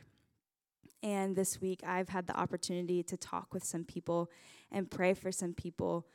And 1.03 1.35
this 1.35 1.61
week 1.61 1.81
i've 1.87 2.09
had 2.09 2.27
the 2.27 2.37
opportunity 2.37 3.01
to 3.03 3.17
talk 3.17 3.53
with 3.53 3.63
some 3.63 3.85
people 3.85 4.29
and 4.71 4.91
pray 4.91 5.13
for 5.13 5.31
some 5.31 5.53
people 5.53 6.05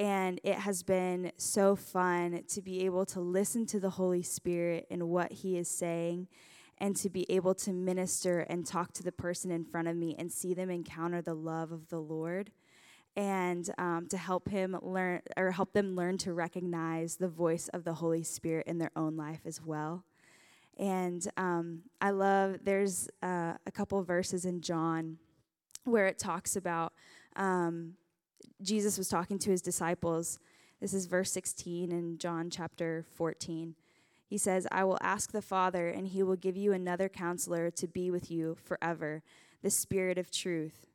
and 0.00 0.40
it 0.42 0.54
has 0.56 0.82
been 0.82 1.30
so 1.36 1.76
fun 1.76 2.42
to 2.48 2.62
be 2.62 2.86
able 2.86 3.04
to 3.04 3.20
listen 3.20 3.66
to 3.66 3.78
the 3.78 3.90
Holy 3.90 4.22
Spirit 4.22 4.86
and 4.90 5.10
what 5.10 5.30
He 5.30 5.58
is 5.58 5.68
saying, 5.68 6.26
and 6.78 6.96
to 6.96 7.10
be 7.10 7.30
able 7.30 7.54
to 7.56 7.72
minister 7.74 8.40
and 8.40 8.64
talk 8.64 8.94
to 8.94 9.02
the 9.02 9.12
person 9.12 9.50
in 9.50 9.62
front 9.62 9.88
of 9.88 9.96
me 9.96 10.16
and 10.18 10.32
see 10.32 10.54
them 10.54 10.70
encounter 10.70 11.20
the 11.20 11.34
love 11.34 11.70
of 11.70 11.90
the 11.90 12.00
Lord. 12.00 12.50
And 13.14 13.68
um, 13.76 14.06
to 14.08 14.16
help 14.16 14.48
him 14.48 14.78
learn 14.80 15.20
or 15.36 15.50
help 15.50 15.74
them 15.74 15.94
learn 15.96 16.16
to 16.18 16.32
recognize 16.32 17.16
the 17.16 17.28
voice 17.28 17.68
of 17.68 17.84
the 17.84 17.94
Holy 17.94 18.22
Spirit 18.22 18.66
in 18.66 18.78
their 18.78 18.92
own 18.96 19.16
life 19.16 19.40
as 19.44 19.60
well. 19.60 20.04
And 20.78 21.28
um, 21.36 21.82
I 22.00 22.10
love, 22.10 22.60
there's 22.62 23.10
uh, 23.22 23.54
a 23.66 23.70
couple 23.72 24.02
verses 24.04 24.46
in 24.46 24.62
John 24.62 25.18
where 25.84 26.06
it 26.06 26.18
talks 26.18 26.56
about 26.56 26.94
um, 27.36 27.94
Jesus 28.62 28.98
was 28.98 29.08
talking 29.08 29.38
to 29.40 29.50
his 29.50 29.62
disciples. 29.62 30.38
This 30.80 30.94
is 30.94 31.06
verse 31.06 31.32
16 31.32 31.92
in 31.92 32.18
John 32.18 32.50
chapter 32.50 33.04
14. 33.16 33.74
He 34.26 34.38
says, 34.38 34.66
I 34.70 34.84
will 34.84 34.98
ask 35.02 35.32
the 35.32 35.42
Father, 35.42 35.88
and 35.88 36.06
he 36.06 36.22
will 36.22 36.36
give 36.36 36.56
you 36.56 36.72
another 36.72 37.08
counselor 37.08 37.70
to 37.72 37.88
be 37.88 38.10
with 38.10 38.30
you 38.30 38.56
forever, 38.62 39.22
the 39.62 39.70
Spirit 39.70 40.18
of 40.18 40.30
truth. 40.30 40.86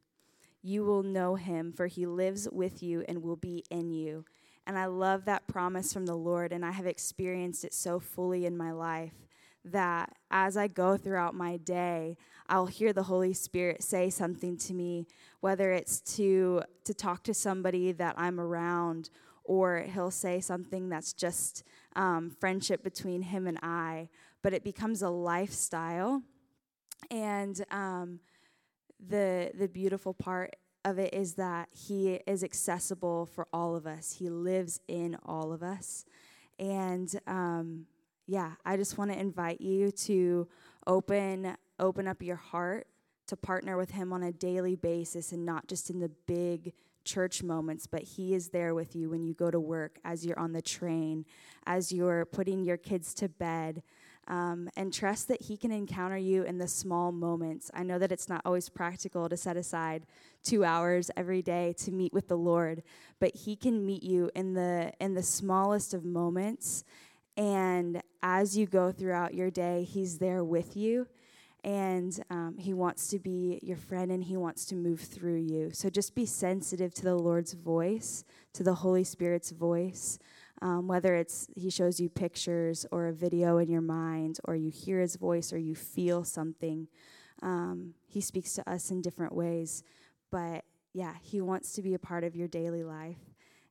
You 0.62 0.84
will 0.86 1.04
know 1.04 1.36
him, 1.36 1.74
for 1.74 1.88
he 1.88 2.06
lives 2.06 2.48
with 2.52 2.82
you 2.82 3.04
and 3.08 3.22
will 3.22 3.36
be 3.36 3.64
in 3.70 3.92
you. 3.92 4.26
And 4.66 4.78
I 4.78 4.86
love 4.86 5.26
that 5.26 5.48
promise 5.48 5.94
from 5.94 6.06
the 6.06 6.16
Lord, 6.16 6.52
and 6.52 6.66
I 6.66 6.72
have 6.72 6.88
experienced 6.88 7.64
it 7.64 7.74
so 7.74 8.00
fully 8.00 8.46
in 8.46 8.58
my 8.58 8.72
life 8.72 9.14
that 9.66 10.16
as 10.32 10.56
I 10.56 10.68
go 10.68 10.96
throughout 10.96 11.36
my 11.36 11.58
day, 11.58 12.18
I'll 12.48 12.68
hear 12.68 12.94
the 12.94 13.04
Holy 13.04 13.34
Spirit 13.34 13.84
say 13.84 14.10
something 14.10 14.58
to 14.58 14.74
me, 14.74 15.08
whether 15.40 15.72
it's 15.72 16.00
to 16.16 16.62
to 16.84 16.94
talk 16.94 17.24
to 17.24 17.34
somebody 17.34 17.92
that 17.94 18.16
I'm 18.18 18.40
around, 18.40 19.10
or 19.44 19.80
He'll 19.80 20.12
say 20.12 20.40
something 20.40 20.90
that's 20.90 21.14
just 21.14 21.64
um, 21.96 22.30
friendship 22.30 22.84
between 22.84 23.24
Him 23.24 23.48
and 23.48 23.58
I. 23.64 24.10
But 24.42 24.54
it 24.54 24.64
becomes 24.64 25.02
a 25.02 25.10
lifestyle, 25.10 26.22
and 27.10 27.64
um, 27.72 28.20
the 29.00 29.52
the 29.58 29.68
beautiful 29.68 30.14
part 30.14 30.56
of 30.84 31.00
it 31.00 31.14
is 31.14 31.34
that 31.36 31.70
He 31.72 32.20
is 32.28 32.44
accessible 32.44 33.26
for 33.26 33.48
all 33.52 33.76
of 33.76 33.88
us, 33.88 34.18
He 34.20 34.30
lives 34.30 34.80
in 34.88 35.18
all 35.26 35.52
of 35.52 35.64
us. 35.64 36.06
And 36.60 37.14
um, 37.28 37.88
yeah, 38.28 38.52
I 38.66 38.78
just 38.78 38.98
want 38.98 39.12
to 39.12 39.20
invite 39.20 39.62
you 39.62 39.92
to 39.92 40.48
open 40.88 41.56
open 41.80 42.08
up 42.08 42.22
your 42.22 42.36
heart 42.36 42.88
to 43.28 43.36
partner 43.36 43.76
with 43.78 43.92
him 43.92 44.14
on 44.14 44.24
a 44.24 44.32
daily 44.32 44.76
basis 44.76 45.32
and 45.32 45.46
not 45.46 45.68
just 45.68 45.90
in 45.90 46.00
the 46.00 46.12
big 46.28 46.74
church 47.06 47.44
moments, 47.44 47.88
but 47.88 48.02
He 48.02 48.34
is 48.34 48.50
there 48.50 48.76
with 48.76 48.96
you 48.96 49.10
when 49.10 49.24
you 49.24 49.34
go 49.34 49.50
to 49.50 49.60
work, 49.60 50.00
as 50.04 50.26
you're 50.26 50.40
on 50.40 50.52
the 50.52 50.62
train, 50.62 51.26
as 51.66 51.92
you're 51.92 52.26
putting 52.26 52.66
your 52.66 52.78
kids 52.78 53.14
to 53.16 53.30
bed. 53.30 53.84
Um, 54.28 54.72
and 54.76 54.92
trust 54.92 55.28
that 55.28 55.44
He 55.44 55.56
can 55.56 55.72
encounter 55.72 56.18
you 56.18 56.42
in 56.44 56.58
the 56.58 56.68
small 56.68 57.12
moments. 57.12 57.70
I 57.76 57.84
know 57.84 58.00
that 58.00 58.12
it's 58.12 58.28
not 58.28 58.42
always 58.44 58.70
practical 58.70 59.30
to 59.30 59.38
set 59.38 59.56
aside 59.56 60.08
two 60.44 60.66
hours 60.66 61.12
every 61.16 61.44
day 61.44 61.76
to 61.78 61.92
meet 61.92 62.12
with 62.12 62.28
the 62.28 62.36
Lord, 62.36 62.82
but 63.20 63.36
He 63.36 63.56
can 63.56 63.86
meet 63.86 64.02
you 64.02 64.32
in 64.34 64.56
the 64.56 64.94
in 65.00 65.14
the 65.14 65.22
smallest 65.22 65.94
of 65.94 66.04
moments. 66.04 66.84
And 67.38 68.02
as 68.24 68.58
you 68.58 68.66
go 68.66 68.92
throughout 68.92 69.36
your 69.36 69.52
day, 69.52 69.84
He's 69.84 70.18
there 70.18 70.44
with 70.44 70.76
you 70.76 71.06
and 71.65 72.23
um, 72.30 72.58
He 72.60 72.73
wants 72.73 73.08
to 73.08 73.17
be 73.17 73.60
your 73.63 73.75
friend 73.75 74.12
and 74.12 74.23
He 74.23 74.38
wants 74.38 74.65
to 74.65 74.75
move 74.75 75.01
through 75.01 75.38
you. 75.38 75.71
So 75.73 75.89
just 75.89 76.13
be 76.13 76.28
sensitive 76.28 76.93
to 76.93 77.01
the 77.01 77.15
Lord's 77.15 77.54
voice, 77.54 78.23
to 78.54 78.63
the 78.63 78.75
Holy 78.75 79.04
Spirit's 79.04 79.49
voice. 79.49 80.19
Um, 80.62 80.88
whether 80.88 81.15
it's 81.15 81.47
He 81.56 81.71
shows 81.71 81.99
you 81.99 82.08
pictures 82.08 82.86
or 82.91 83.08
a 83.08 83.13
video 83.13 83.58
in 83.58 83.67
your 83.67 83.82
mind, 83.82 84.39
or 84.45 84.56
you 84.56 84.69
hear 84.69 84.99
His 84.99 85.15
voice, 85.15 85.51
or 85.51 85.58
you 85.58 85.73
feel 85.73 86.23
something, 86.23 86.88
um, 87.41 87.95
He 88.06 88.21
speaks 88.21 88.54
to 88.54 88.69
us 88.69 88.91
in 88.91 89.01
different 89.01 89.34
ways. 89.34 89.84
But 90.32 90.65
yeah, 90.93 91.15
He 91.19 91.41
wants 91.41 91.73
to 91.73 91.82
be 91.82 91.95
a 91.95 91.99
part 91.99 92.23
of 92.23 92.36
your 92.36 92.47
daily 92.47 92.84
life. 92.84 93.17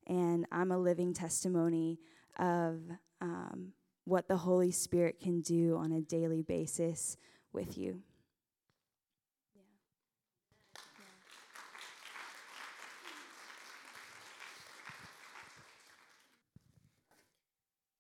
And 0.09 0.47
I'm 0.51 0.73
a 0.73 0.79
living 0.79 1.15
testimony 1.15 2.01
of 2.41 2.81
um, 3.21 3.69
what 4.05 4.27
the 4.27 4.37
Holy 4.37 4.73
Spirit 4.73 5.21
can 5.21 5.41
do 5.41 5.77
on 5.77 5.93
a 5.93 6.01
daily 6.01 6.43
basis 6.43 7.17
with 7.55 7.79
you. 7.79 8.01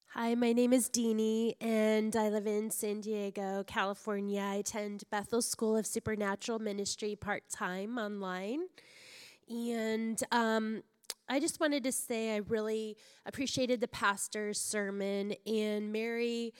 Hi, 0.08 0.36
my 0.36 0.52
name 0.52 0.72
is 0.72 0.88
Deanie, 0.88 1.54
and 1.60 2.14
I 2.14 2.28
live 2.28 2.46
in 2.46 2.70
San 2.70 3.00
Diego, 3.00 3.64
California. 3.66 4.40
I 4.40 4.54
attend 4.56 5.02
Bethel 5.10 5.42
School 5.42 5.76
of 5.76 5.86
Supernatural 5.86 6.60
Ministry 6.60 7.16
part 7.16 7.42
time 7.50 7.98
online. 7.98 8.60
And 9.48 10.22
um, 10.30 10.84
I 11.28 11.40
just 11.40 11.58
wanted 11.58 11.82
to 11.82 11.90
say 11.90 12.32
I 12.32 12.38
really 12.48 12.96
appreciated 13.26 13.80
the 13.80 13.88
pastor's 13.88 14.60
sermon, 14.60 15.34
and 15.46 15.92
Mary 15.92 16.54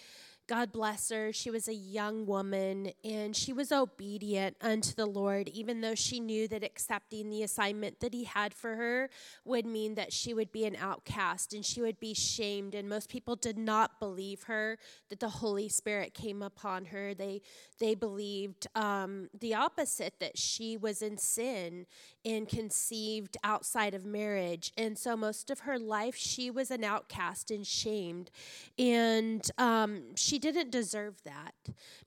God 0.46 0.72
bless 0.72 1.11
her. 1.11 1.33
She 1.33 1.50
was 1.50 1.68
a 1.68 1.74
young 1.74 2.26
woman 2.26 2.92
and 3.02 3.35
she 3.35 3.52
was 3.52 3.72
obedient 3.72 4.57
unto 4.61 4.94
the 4.94 5.07
Lord, 5.07 5.48
even 5.48 5.80
though 5.80 5.94
she 5.94 6.20
knew 6.20 6.46
that 6.48 6.62
accepting 6.62 7.30
the 7.30 7.42
assignment 7.42 8.00
that 8.00 8.12
He 8.12 8.24
had 8.24 8.52
for 8.52 8.76
her 8.76 9.09
would 9.46 9.64
mean 9.64 9.94
that 9.94 10.12
she 10.12 10.35
would 10.35 10.52
be 10.52 10.66
an 10.66 10.76
outcast 10.76 11.54
and 11.54 11.64
she 11.64 11.80
would 11.80 11.98
be 11.98 12.12
shamed. 12.12 12.74
And 12.74 12.88
most 12.90 13.09
people 13.09 13.37
did 13.37 13.57
not 13.57 13.98
believe 13.98 14.42
her 14.42 14.76
that 15.09 15.20
the 15.20 15.30
Holy 15.30 15.68
Spirit 15.70 16.12
came 16.12 16.42
upon 16.42 16.87
her. 16.87 17.14
They 17.14 17.40
they 17.80 17.94
believed 17.94 18.66
um, 18.74 19.30
the 19.38 19.54
opposite 19.54 20.20
that 20.20 20.37
she 20.37 20.76
was 20.76 21.00
in 21.00 21.16
sin 21.16 21.87
and 22.24 22.48
conceived 22.48 23.37
outside 23.44 23.94
of 23.94 24.04
marriage. 24.04 24.72
And 24.76 24.96
so 24.98 25.16
most 25.16 25.50
of 25.50 25.60
her 25.60 25.78
life 25.78 26.14
she 26.16 26.50
was 26.50 26.70
an 26.70 26.84
outcast 26.84 27.50
and 27.50 27.66
shamed. 27.66 28.30
And 28.78 29.48
um, 29.58 30.14
she 30.16 30.38
didn't 30.38 30.70
deserve 30.70 31.22
that, 31.24 31.54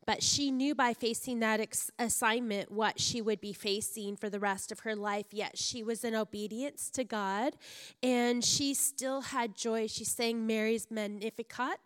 but 0.06 0.24
she 0.24 0.52
knew 0.52 0.74
by 0.74 0.94
facing 0.94 1.40
that 1.40 1.60
ex- 1.60 1.92
assignment 2.00 2.72
what 2.72 3.00
she 3.00 3.22
would 3.22 3.40
be 3.40 3.54
facing 3.54 4.16
for 4.16 4.30
the 4.30 4.40
rest 4.40 4.72
of 4.72 4.80
her 4.80 4.96
life. 4.96 5.28
Yet 5.32 5.58
she 5.58 5.84
was 5.84 6.04
in 6.04 6.16
obedience 6.16 6.90
to 6.92 7.04
God, 7.04 7.56
and 8.02 8.44
she 8.44 8.74
still 8.74 9.22
had 9.22 9.56
joy. 9.56 9.88
She 9.88 10.04
sang 10.04 10.48
Mary's 10.48 10.88
Magnificat, 10.90 11.80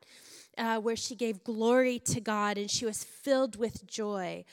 uh, 0.57 0.77
where 0.79 0.95
she 0.95 1.15
gave 1.15 1.43
glory 1.43 1.99
to 1.99 2.21
God, 2.21 2.57
and 2.57 2.69
she 2.69 2.85
was 2.85 3.03
filled 3.03 3.57
with 3.57 3.85
joy. 3.85 4.45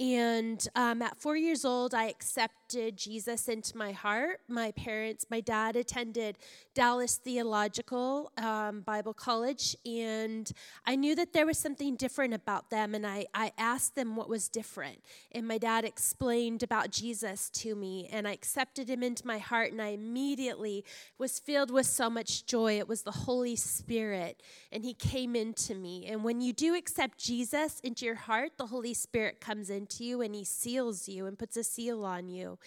And 0.00 0.66
um, 0.74 1.02
at 1.02 1.20
four 1.20 1.36
years 1.36 1.66
old, 1.66 1.92
I 1.92 2.06
accepted 2.06 2.96
Jesus 2.96 3.48
into 3.48 3.76
my 3.76 3.92
heart. 3.92 4.40
My 4.48 4.70
parents, 4.70 5.26
my 5.30 5.40
dad 5.40 5.76
attended 5.76 6.38
Dallas 6.72 7.16
Theological 7.16 8.32
um, 8.38 8.80
Bible 8.80 9.12
College, 9.12 9.76
and 9.84 10.50
I 10.86 10.96
knew 10.96 11.14
that 11.16 11.34
there 11.34 11.44
was 11.44 11.58
something 11.58 11.96
different 11.96 12.32
about 12.32 12.70
them. 12.70 12.94
And 12.94 13.06
I, 13.06 13.26
I 13.34 13.52
asked 13.58 13.94
them 13.94 14.16
what 14.16 14.30
was 14.30 14.48
different. 14.48 15.02
And 15.32 15.46
my 15.46 15.58
dad 15.58 15.84
explained 15.84 16.62
about 16.62 16.90
Jesus 16.90 17.50
to 17.50 17.74
me, 17.74 18.08
and 18.10 18.26
I 18.26 18.32
accepted 18.32 18.88
him 18.88 19.02
into 19.02 19.26
my 19.26 19.36
heart, 19.36 19.70
and 19.70 19.82
I 19.82 19.88
immediately 19.88 20.82
was 21.18 21.38
filled 21.38 21.70
with 21.70 21.84
so 21.84 22.08
much 22.08 22.46
joy. 22.46 22.78
It 22.78 22.88
was 22.88 23.02
the 23.02 23.10
Holy 23.10 23.56
Spirit, 23.56 24.42
and 24.72 24.82
he 24.82 24.94
came 24.94 25.36
into 25.36 25.74
me. 25.74 26.06
And 26.06 26.24
when 26.24 26.40
you 26.40 26.54
do 26.54 26.74
accept 26.74 27.18
Jesus 27.18 27.80
into 27.80 28.06
your 28.06 28.14
heart, 28.14 28.52
the 28.56 28.68
Holy 28.68 28.94
Spirit 28.94 29.42
comes 29.42 29.68
into 29.68 29.89
into 29.90 30.04
you 30.04 30.20
and 30.20 30.34
He 30.34 30.44
seals 30.44 31.08
you 31.08 31.26
and 31.26 31.38
puts 31.38 31.56
a 31.56 31.64
seal 31.64 32.04
on 32.04 32.28
you. 32.28 32.58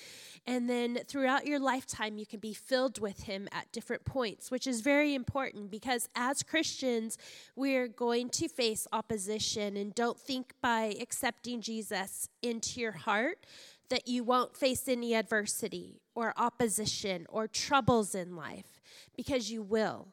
And 0.46 0.70
then 0.70 1.00
throughout 1.08 1.46
your 1.46 1.60
lifetime, 1.60 2.18
you 2.18 2.26
can 2.26 2.40
be 2.40 2.54
filled 2.54 3.00
with 3.00 3.24
Him 3.24 3.48
at 3.52 3.72
different 3.72 4.06
points, 4.06 4.52
which 4.52 4.68
is 4.68 4.82
very 4.82 5.16
important 5.16 5.72
because 5.72 6.10
as 6.16 6.44
Christians, 6.44 7.18
we're 7.56 7.88
going 7.88 8.30
to 8.32 8.48
face 8.48 8.88
opposition. 8.92 9.78
And 9.78 9.96
don't 9.96 10.20
think 10.20 10.54
by 10.62 10.96
accepting 11.00 11.62
Jesus 11.62 12.30
into 12.42 12.82
your 12.82 12.92
heart 12.92 13.46
that 13.90 14.08
you 14.08 14.24
won't 14.24 14.56
face 14.56 14.88
any 14.88 15.14
adversity 15.14 16.02
or 16.16 16.34
opposition 16.38 17.26
or 17.30 17.48
troubles 17.48 18.16
in 18.16 18.36
life 18.36 18.82
because 19.16 19.52
you 19.52 19.62
will. 19.62 20.08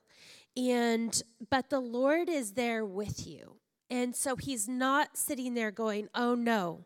And 0.56 1.22
but 1.48 1.70
the 1.70 1.80
Lord 1.80 2.28
is 2.28 2.52
there 2.52 2.84
with 2.84 3.26
you. 3.26 3.56
And 3.88 4.14
so 4.14 4.36
he's 4.36 4.68
not 4.68 5.16
sitting 5.16 5.54
there 5.54 5.70
going, 5.72 6.08
"Oh 6.14 6.34
no, 6.34 6.84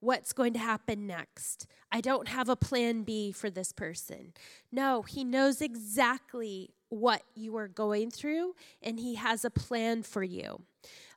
what's 0.00 0.32
going 0.32 0.52
to 0.52 0.58
happen 0.58 1.06
next. 1.06 1.66
I 1.90 2.00
don't 2.00 2.28
have 2.28 2.48
a 2.48 2.56
plan 2.56 3.02
B 3.02 3.32
for 3.32 3.50
this 3.50 3.72
person. 3.72 4.32
No, 4.70 5.02
he 5.02 5.24
knows 5.24 5.60
exactly 5.60 6.70
what 6.88 7.22
you 7.34 7.56
are 7.56 7.68
going 7.68 8.10
through 8.10 8.54
and 8.82 9.00
he 9.00 9.16
has 9.16 9.44
a 9.44 9.50
plan 9.50 10.02
for 10.02 10.22
you. 10.22 10.62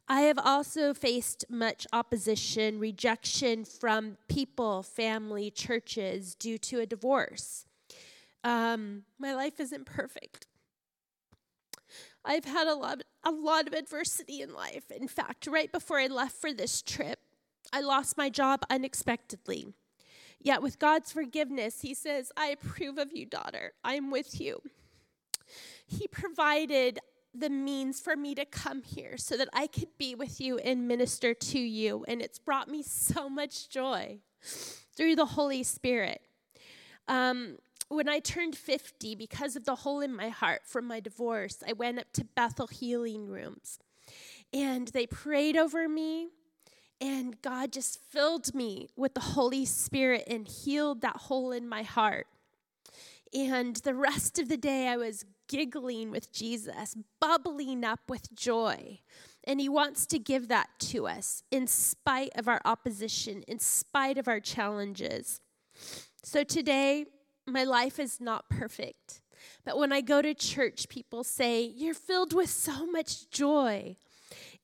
I 0.07 0.21
have 0.21 0.39
also 0.39 0.95
faced 0.95 1.45
much 1.49 1.85
opposition, 1.93 2.79
rejection 2.79 3.63
from 3.63 4.17
people, 4.27 4.81
family, 4.81 5.51
churches 5.51 6.33
due 6.33 6.57
to 6.57 6.79
a 6.79 6.87
divorce. 6.87 7.65
Um, 8.43 9.03
my 9.19 9.35
life 9.35 9.59
isn't 9.59 9.85
perfect. 9.85 10.47
I've 12.25 12.45
had 12.45 12.67
a 12.67 12.73
lot, 12.73 13.03
a 13.23 13.31
lot 13.31 13.67
of 13.67 13.73
adversity 13.73 14.41
in 14.41 14.53
life. 14.53 14.89
In 14.89 15.07
fact, 15.07 15.45
right 15.45 15.71
before 15.71 15.99
I 15.99 16.07
left 16.07 16.35
for 16.35 16.53
this 16.53 16.81
trip, 16.81 17.19
I 17.71 17.81
lost 17.81 18.17
my 18.17 18.29
job 18.29 18.61
unexpectedly. 18.69 19.73
Yet, 20.41 20.61
with 20.61 20.79
God's 20.79 21.11
forgiveness, 21.11 21.81
He 21.81 21.93
says, 21.93 22.31
I 22.37 22.47
approve 22.47 22.97
of 22.97 23.11
you, 23.13 23.25
daughter. 23.25 23.73
I 23.83 23.95
am 23.95 24.09
with 24.09 24.39
you. 24.39 24.61
He 25.85 26.07
provided 26.07 26.99
the 27.33 27.49
means 27.49 27.99
for 27.99 28.15
me 28.15 28.35
to 28.35 28.45
come 28.45 28.83
here 28.83 29.17
so 29.17 29.37
that 29.37 29.49
I 29.53 29.67
could 29.67 29.97
be 29.97 30.15
with 30.15 30.41
you 30.41 30.57
and 30.59 30.87
minister 30.87 31.33
to 31.33 31.59
you. 31.59 32.05
And 32.07 32.21
it's 32.21 32.39
brought 32.39 32.67
me 32.67 32.81
so 32.83 33.29
much 33.29 33.69
joy 33.69 34.19
through 34.95 35.15
the 35.15 35.25
Holy 35.25 35.63
Spirit. 35.63 36.21
Um, 37.07 37.57
when 37.89 38.07
I 38.07 38.19
turned 38.19 38.55
50, 38.55 39.15
because 39.15 39.55
of 39.55 39.65
the 39.65 39.75
hole 39.75 39.99
in 40.01 40.15
my 40.15 40.29
heart 40.29 40.61
from 40.65 40.85
my 40.85 40.99
divorce, 40.99 41.63
I 41.67 41.73
went 41.73 41.99
up 41.99 42.11
to 42.13 42.23
Bethel 42.23 42.67
Healing 42.67 43.27
Rooms. 43.27 43.79
And 44.53 44.87
they 44.89 45.07
prayed 45.07 45.57
over 45.57 45.87
me. 45.87 46.29
And 47.01 47.41
God 47.41 47.71
just 47.71 47.99
filled 48.09 48.53
me 48.53 48.89
with 48.95 49.13
the 49.13 49.21
Holy 49.21 49.65
Spirit 49.65 50.25
and 50.27 50.47
healed 50.47 51.01
that 51.01 51.15
hole 51.15 51.51
in 51.51 51.67
my 51.67 51.83
heart. 51.83 52.27
And 53.33 53.75
the 53.77 53.93
rest 53.93 54.39
of 54.39 54.49
the 54.49 54.57
day, 54.57 54.87
I 54.87 54.97
was 54.97 55.25
giggling 55.47 56.11
with 56.11 56.31
Jesus, 56.31 56.95
bubbling 57.19 57.83
up 57.83 58.01
with 58.09 58.33
joy. 58.33 58.99
And 59.45 59.61
He 59.61 59.69
wants 59.69 60.05
to 60.07 60.19
give 60.19 60.47
that 60.49 60.67
to 60.79 61.07
us 61.07 61.43
in 61.51 61.67
spite 61.67 62.31
of 62.35 62.47
our 62.47 62.61
opposition, 62.65 63.43
in 63.47 63.59
spite 63.59 64.17
of 64.17 64.27
our 64.27 64.39
challenges. 64.39 65.39
So 66.23 66.43
today, 66.43 67.05
my 67.47 67.63
life 67.63 67.99
is 67.99 68.19
not 68.19 68.49
perfect. 68.49 69.21
But 69.63 69.77
when 69.77 69.91
I 69.91 70.01
go 70.01 70.21
to 70.21 70.33
church, 70.33 70.89
people 70.89 71.23
say, 71.23 71.61
You're 71.61 71.93
filled 71.93 72.33
with 72.33 72.49
so 72.49 72.85
much 72.85 73.29
joy. 73.29 73.95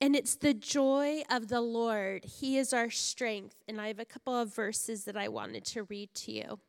And 0.02 0.16
it's 0.16 0.36
the 0.36 0.54
joy 0.54 1.24
of 1.30 1.48
the 1.48 1.62
Lord. 1.62 2.26
He 2.26 2.58
is 2.58 2.74
our 2.74 2.90
strength. 2.90 3.56
And 3.68 3.80
I 3.80 3.88
have 3.88 4.00
a 4.00 4.06
couple 4.06 4.36
of 4.36 4.54
verses 4.54 5.06
that 5.06 5.16
I 5.16 5.28
wanted 5.30 5.66
to 5.66 5.84
read 5.84 6.14
to 6.16 6.32
you. 6.32 6.60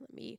Let 0.00 0.12
me 0.12 0.38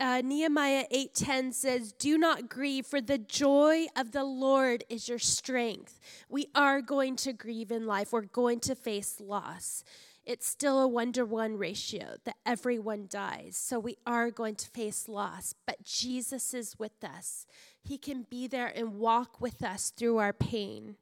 uh, 0.00 0.22
Nehemiah 0.24 0.84
8:10 0.90 1.52
says, 1.52 1.92
"Do 1.92 2.18
not 2.18 2.48
grieve, 2.48 2.86
for 2.86 3.00
the 3.00 3.18
joy 3.18 3.86
of 3.96 4.12
the 4.12 4.24
Lord 4.24 4.84
is 4.88 5.08
your 5.08 5.18
strength." 5.18 5.98
We 6.28 6.48
are 6.54 6.80
going 6.80 7.16
to 7.16 7.32
grieve 7.32 7.70
in 7.70 7.86
life. 7.86 8.12
We're 8.12 8.22
going 8.22 8.60
to 8.60 8.74
face 8.74 9.20
loss. 9.20 9.84
It's 10.28 10.46
still 10.46 10.78
a 10.78 10.86
one 10.86 11.12
to 11.12 11.24
one 11.24 11.56
ratio 11.56 12.16
that 12.24 12.36
everyone 12.44 13.06
dies. 13.08 13.56
So 13.56 13.78
we 13.80 13.96
are 14.06 14.30
going 14.30 14.56
to 14.56 14.68
face 14.68 15.08
loss, 15.08 15.54
but 15.66 15.82
Jesus 15.84 16.52
is 16.52 16.78
with 16.78 17.02
us. 17.02 17.46
He 17.82 17.96
can 17.96 18.26
be 18.28 18.46
there 18.46 18.70
and 18.76 18.96
walk 18.96 19.40
with 19.40 19.64
us 19.64 19.88
through 19.88 20.18
our 20.18 20.34
pain 20.34 20.96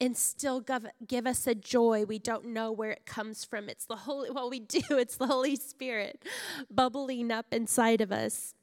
and 0.00 0.16
still 0.16 0.62
give, 0.62 0.86
give 1.06 1.26
us 1.26 1.46
a 1.46 1.54
joy 1.54 2.06
we 2.06 2.18
don't 2.18 2.46
know 2.46 2.72
where 2.72 2.90
it 2.90 3.04
comes 3.04 3.44
from. 3.44 3.68
It's 3.68 3.84
the 3.84 3.96
Holy, 3.96 4.30
what 4.30 4.48
we 4.48 4.60
do, 4.60 4.80
it's 4.92 5.16
the 5.16 5.26
Holy 5.26 5.56
Spirit 5.56 6.24
bubbling 6.70 7.30
up 7.30 7.52
inside 7.52 8.00
of 8.00 8.10
us. 8.10 8.54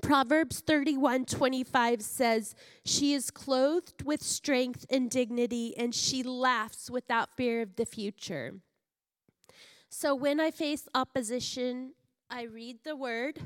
Proverbs 0.00 0.60
31 0.60 1.24
25 1.24 2.00
says, 2.00 2.54
She 2.84 3.12
is 3.12 3.32
clothed 3.32 4.04
with 4.04 4.22
strength 4.22 4.86
and 4.88 5.10
dignity, 5.10 5.76
and 5.76 5.92
she 5.92 6.22
laughs 6.22 6.88
without 6.88 7.36
fear 7.36 7.60
of 7.60 7.74
the 7.74 7.84
future. 7.84 8.54
So 9.94 10.14
when 10.14 10.40
I 10.40 10.50
face 10.50 10.88
opposition, 10.94 11.92
I 12.30 12.44
read 12.44 12.78
the 12.82 12.96
word 12.96 13.38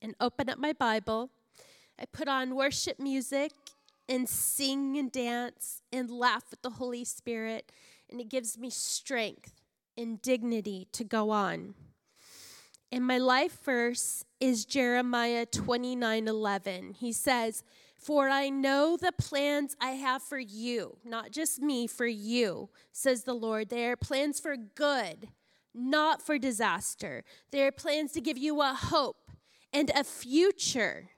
and 0.00 0.14
open 0.18 0.48
up 0.48 0.58
my 0.58 0.72
Bible. 0.72 1.28
I 2.00 2.06
put 2.06 2.26
on 2.26 2.56
worship 2.56 2.98
music 2.98 3.52
and 4.08 4.26
sing 4.26 4.96
and 4.96 5.12
dance 5.12 5.82
and 5.92 6.10
laugh 6.10 6.44
with 6.50 6.62
the 6.62 6.70
Holy 6.70 7.04
Spirit, 7.04 7.70
and 8.10 8.18
it 8.18 8.30
gives 8.30 8.56
me 8.56 8.70
strength 8.70 9.52
and 9.94 10.22
dignity 10.22 10.88
to 10.92 11.04
go 11.04 11.28
on. 11.28 11.74
And 12.90 13.04
my 13.04 13.18
life 13.18 13.62
verse 13.62 14.24
is 14.40 14.64
Jeremiah 14.64 15.44
29 15.44 16.28
11. 16.28 16.94
He 16.94 17.12
says, 17.12 17.62
For 18.06 18.28
I 18.28 18.50
know 18.50 18.96
the 18.96 19.10
plans 19.10 19.74
I 19.80 19.90
have 19.90 20.22
for 20.22 20.38
you, 20.38 20.98
not 21.04 21.32
just 21.32 21.60
me, 21.60 21.88
for 21.88 22.06
you, 22.06 22.70
says 22.92 23.24
the 23.24 23.34
Lord. 23.34 23.68
They 23.68 23.84
are 23.86 23.96
plans 23.96 24.38
for 24.38 24.56
good, 24.56 25.30
not 25.74 26.22
for 26.22 26.38
disaster. 26.38 27.24
They 27.50 27.64
are 27.66 27.72
plans 27.72 28.12
to 28.12 28.20
give 28.20 28.38
you 28.38 28.62
a 28.62 28.74
hope 28.74 29.32
and 29.72 29.90
a 29.90 30.04
future. 30.04 31.08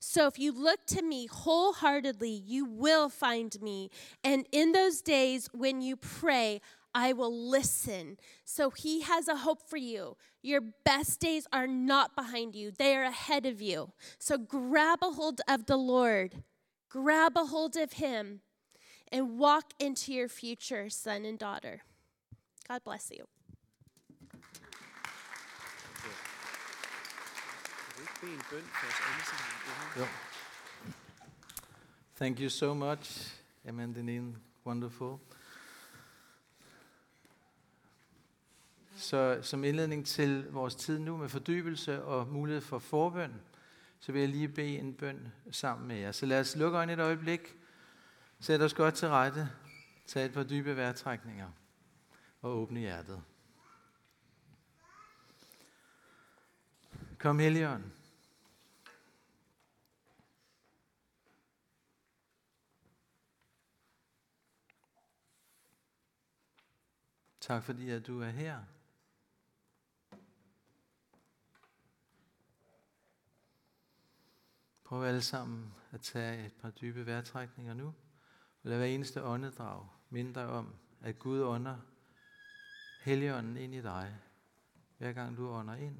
So 0.00 0.26
if 0.26 0.36
you 0.36 0.50
look 0.50 0.84
to 0.86 1.02
me 1.02 1.26
wholeheartedly, 1.26 2.42
you 2.44 2.64
will 2.64 3.08
find 3.08 3.56
me. 3.62 3.90
And 4.24 4.48
in 4.50 4.72
those 4.72 5.02
days 5.02 5.48
when 5.52 5.80
you 5.80 5.94
pray, 5.94 6.60
I 6.96 7.12
will 7.12 7.50
listen. 7.50 8.16
So 8.46 8.70
he 8.70 9.02
has 9.02 9.28
a 9.28 9.36
hope 9.36 9.68
for 9.68 9.76
you. 9.76 10.16
Your 10.40 10.62
best 10.82 11.20
days 11.20 11.46
are 11.52 11.66
not 11.66 12.16
behind 12.16 12.54
you, 12.54 12.70
they 12.70 12.96
are 12.96 13.04
ahead 13.04 13.44
of 13.44 13.60
you. 13.60 13.92
So 14.18 14.38
grab 14.38 15.00
a 15.02 15.10
hold 15.10 15.42
of 15.46 15.66
the 15.66 15.76
Lord, 15.76 16.42
grab 16.88 17.36
a 17.36 17.44
hold 17.44 17.76
of 17.76 17.92
him, 17.92 18.40
and 19.12 19.38
walk 19.38 19.74
into 19.78 20.14
your 20.14 20.28
future, 20.28 20.88
son 20.88 21.26
and 21.26 21.38
daughter. 21.38 21.82
God 22.66 22.82
bless 22.82 23.10
you. 23.10 23.26
Thank 32.14 32.40
you 32.40 32.48
so 32.48 32.74
much, 32.74 33.10
Amandine. 33.68 34.32
Wonderful. 34.64 35.20
Så 38.96 39.38
som 39.42 39.64
indledning 39.64 40.06
til 40.06 40.50
vores 40.50 40.74
tid 40.74 40.98
nu 40.98 41.16
med 41.16 41.28
fordybelse 41.28 42.02
og 42.02 42.28
mulighed 42.28 42.60
for 42.60 42.78
forbøn, 42.78 43.40
så 44.00 44.12
vil 44.12 44.20
jeg 44.20 44.28
lige 44.28 44.48
bede 44.48 44.78
en 44.78 44.94
bøn 44.94 45.32
sammen 45.50 45.88
med 45.88 45.96
jer. 45.96 46.12
Så 46.12 46.26
lad 46.26 46.40
os 46.40 46.56
lukke 46.56 46.78
øjnene 46.78 47.02
et 47.02 47.04
øjeblik, 47.04 47.56
sæt 48.40 48.60
os 48.60 48.74
godt 48.74 48.94
til 48.94 49.08
rette, 49.08 49.50
tag 50.06 50.24
et 50.24 50.32
par 50.32 50.42
dybe 50.42 50.76
vejrtrækninger 50.76 51.50
og 52.42 52.50
åbne 52.50 52.80
hjertet. 52.80 53.22
Kom 57.18 57.38
Helligånd. 57.38 57.84
Tak 67.40 67.64
fordi 67.64 67.90
at 67.90 68.06
du 68.06 68.22
er 68.22 68.30
her. 68.30 68.75
Prøv 74.86 75.04
alle 75.04 75.22
sammen 75.22 75.74
at 75.90 76.00
tage 76.00 76.46
et 76.46 76.52
par 76.52 76.70
dybe 76.70 77.06
vejrtrækninger 77.06 77.74
nu. 77.74 77.86
Og 78.62 78.70
lad 78.70 78.76
hver 78.76 78.86
eneste 78.86 79.24
åndedrag 79.24 79.86
minde 80.10 80.34
dig 80.34 80.46
om, 80.46 80.74
at 81.00 81.18
Gud 81.18 81.42
ånder 81.42 81.78
Helligånden 83.02 83.56
ind 83.56 83.74
i 83.74 83.82
dig, 83.82 84.18
hver 84.98 85.12
gang 85.12 85.36
du 85.36 85.48
ånder 85.48 85.74
ind. 85.74 85.96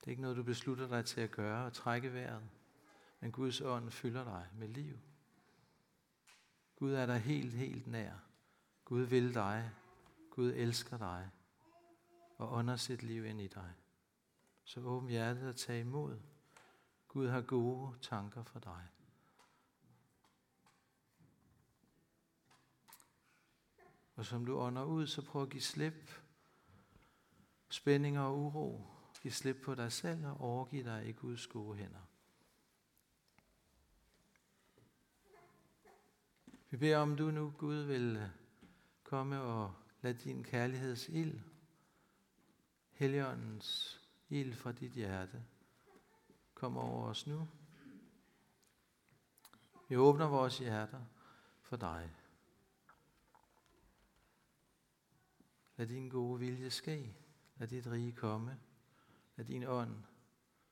Det 0.00 0.06
er 0.06 0.10
ikke 0.10 0.22
noget, 0.22 0.36
du 0.36 0.42
beslutter 0.42 0.88
dig 0.88 1.04
til 1.04 1.20
at 1.20 1.30
gøre 1.30 1.66
og 1.66 1.72
trække 1.72 2.14
vejret, 2.14 2.42
men 3.20 3.32
Guds 3.32 3.60
ånd 3.60 3.90
fylder 3.90 4.24
dig 4.24 4.48
med 4.54 4.68
liv. 4.68 4.98
Gud 6.76 6.92
er 6.92 7.06
der 7.06 7.16
helt, 7.16 7.52
helt 7.52 7.86
nær. 7.86 8.14
Gud 8.84 9.02
vil 9.02 9.34
dig. 9.34 9.70
Gud 10.30 10.52
elsker 10.56 10.98
dig 10.98 11.30
og 12.38 12.52
ånder 12.52 12.76
sit 12.76 13.02
liv 13.02 13.24
ind 13.24 13.40
i 13.40 13.46
dig. 13.46 13.72
Så 14.64 14.80
åbn 14.80 15.08
hjertet 15.08 15.48
og 15.48 15.56
tag 15.56 15.80
imod. 15.80 16.33
Gud 17.14 17.28
har 17.28 17.40
gode 17.40 17.98
tanker 18.00 18.42
for 18.42 18.58
dig. 18.58 18.88
Og 24.14 24.26
som 24.26 24.46
du 24.46 24.58
ånder 24.58 24.84
ud, 24.84 25.06
så 25.06 25.22
prøv 25.22 25.42
at 25.42 25.50
give 25.50 25.62
slip. 25.62 26.20
Spændinger 27.68 28.20
og 28.20 28.38
uro. 28.38 28.86
Giv 29.22 29.30
slip 29.32 29.56
på 29.64 29.74
dig 29.74 29.92
selv 29.92 30.26
og 30.26 30.40
overgiv 30.40 30.84
dig 30.84 31.08
i 31.08 31.12
Guds 31.12 31.46
gode 31.46 31.76
hænder. 31.76 32.08
Vi 36.70 36.76
beder 36.76 36.98
om, 36.98 37.16
du 37.16 37.30
nu, 37.30 37.54
Gud, 37.58 37.82
vil 37.82 38.30
komme 39.02 39.40
og 39.40 39.74
lad 40.02 40.14
din 40.14 40.44
kærligheds 40.44 41.08
ild, 41.08 41.40
Helligåndens 42.90 44.00
ild 44.28 44.54
fra 44.54 44.72
dit 44.72 44.92
hjerte, 44.92 45.44
kommer 46.64 46.80
over 46.80 47.08
os 47.08 47.26
nu. 47.26 47.48
Vi 49.88 49.96
åbner 49.96 50.26
vores 50.26 50.58
hjerter 50.58 51.04
for 51.60 51.76
dig. 51.76 52.10
Lad 55.76 55.86
din 55.86 56.08
gode 56.08 56.38
vilje 56.38 56.70
ske. 56.70 57.16
Lad 57.56 57.68
dit 57.68 57.86
rige 57.86 58.12
komme. 58.12 58.60
Lad 59.36 59.46
din 59.46 59.64
ånd 59.64 60.04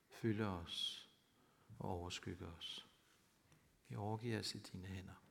fylde 0.09 0.46
os 0.46 1.09
og 1.78 1.88
overskygge 1.88 2.46
os. 2.46 2.88
Vi 3.88 3.96
overgiver 3.96 4.38
os 4.38 4.55
i 4.55 4.59
dine 4.59 4.87
hænder. 4.87 5.22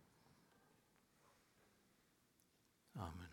Amen. 2.96 3.31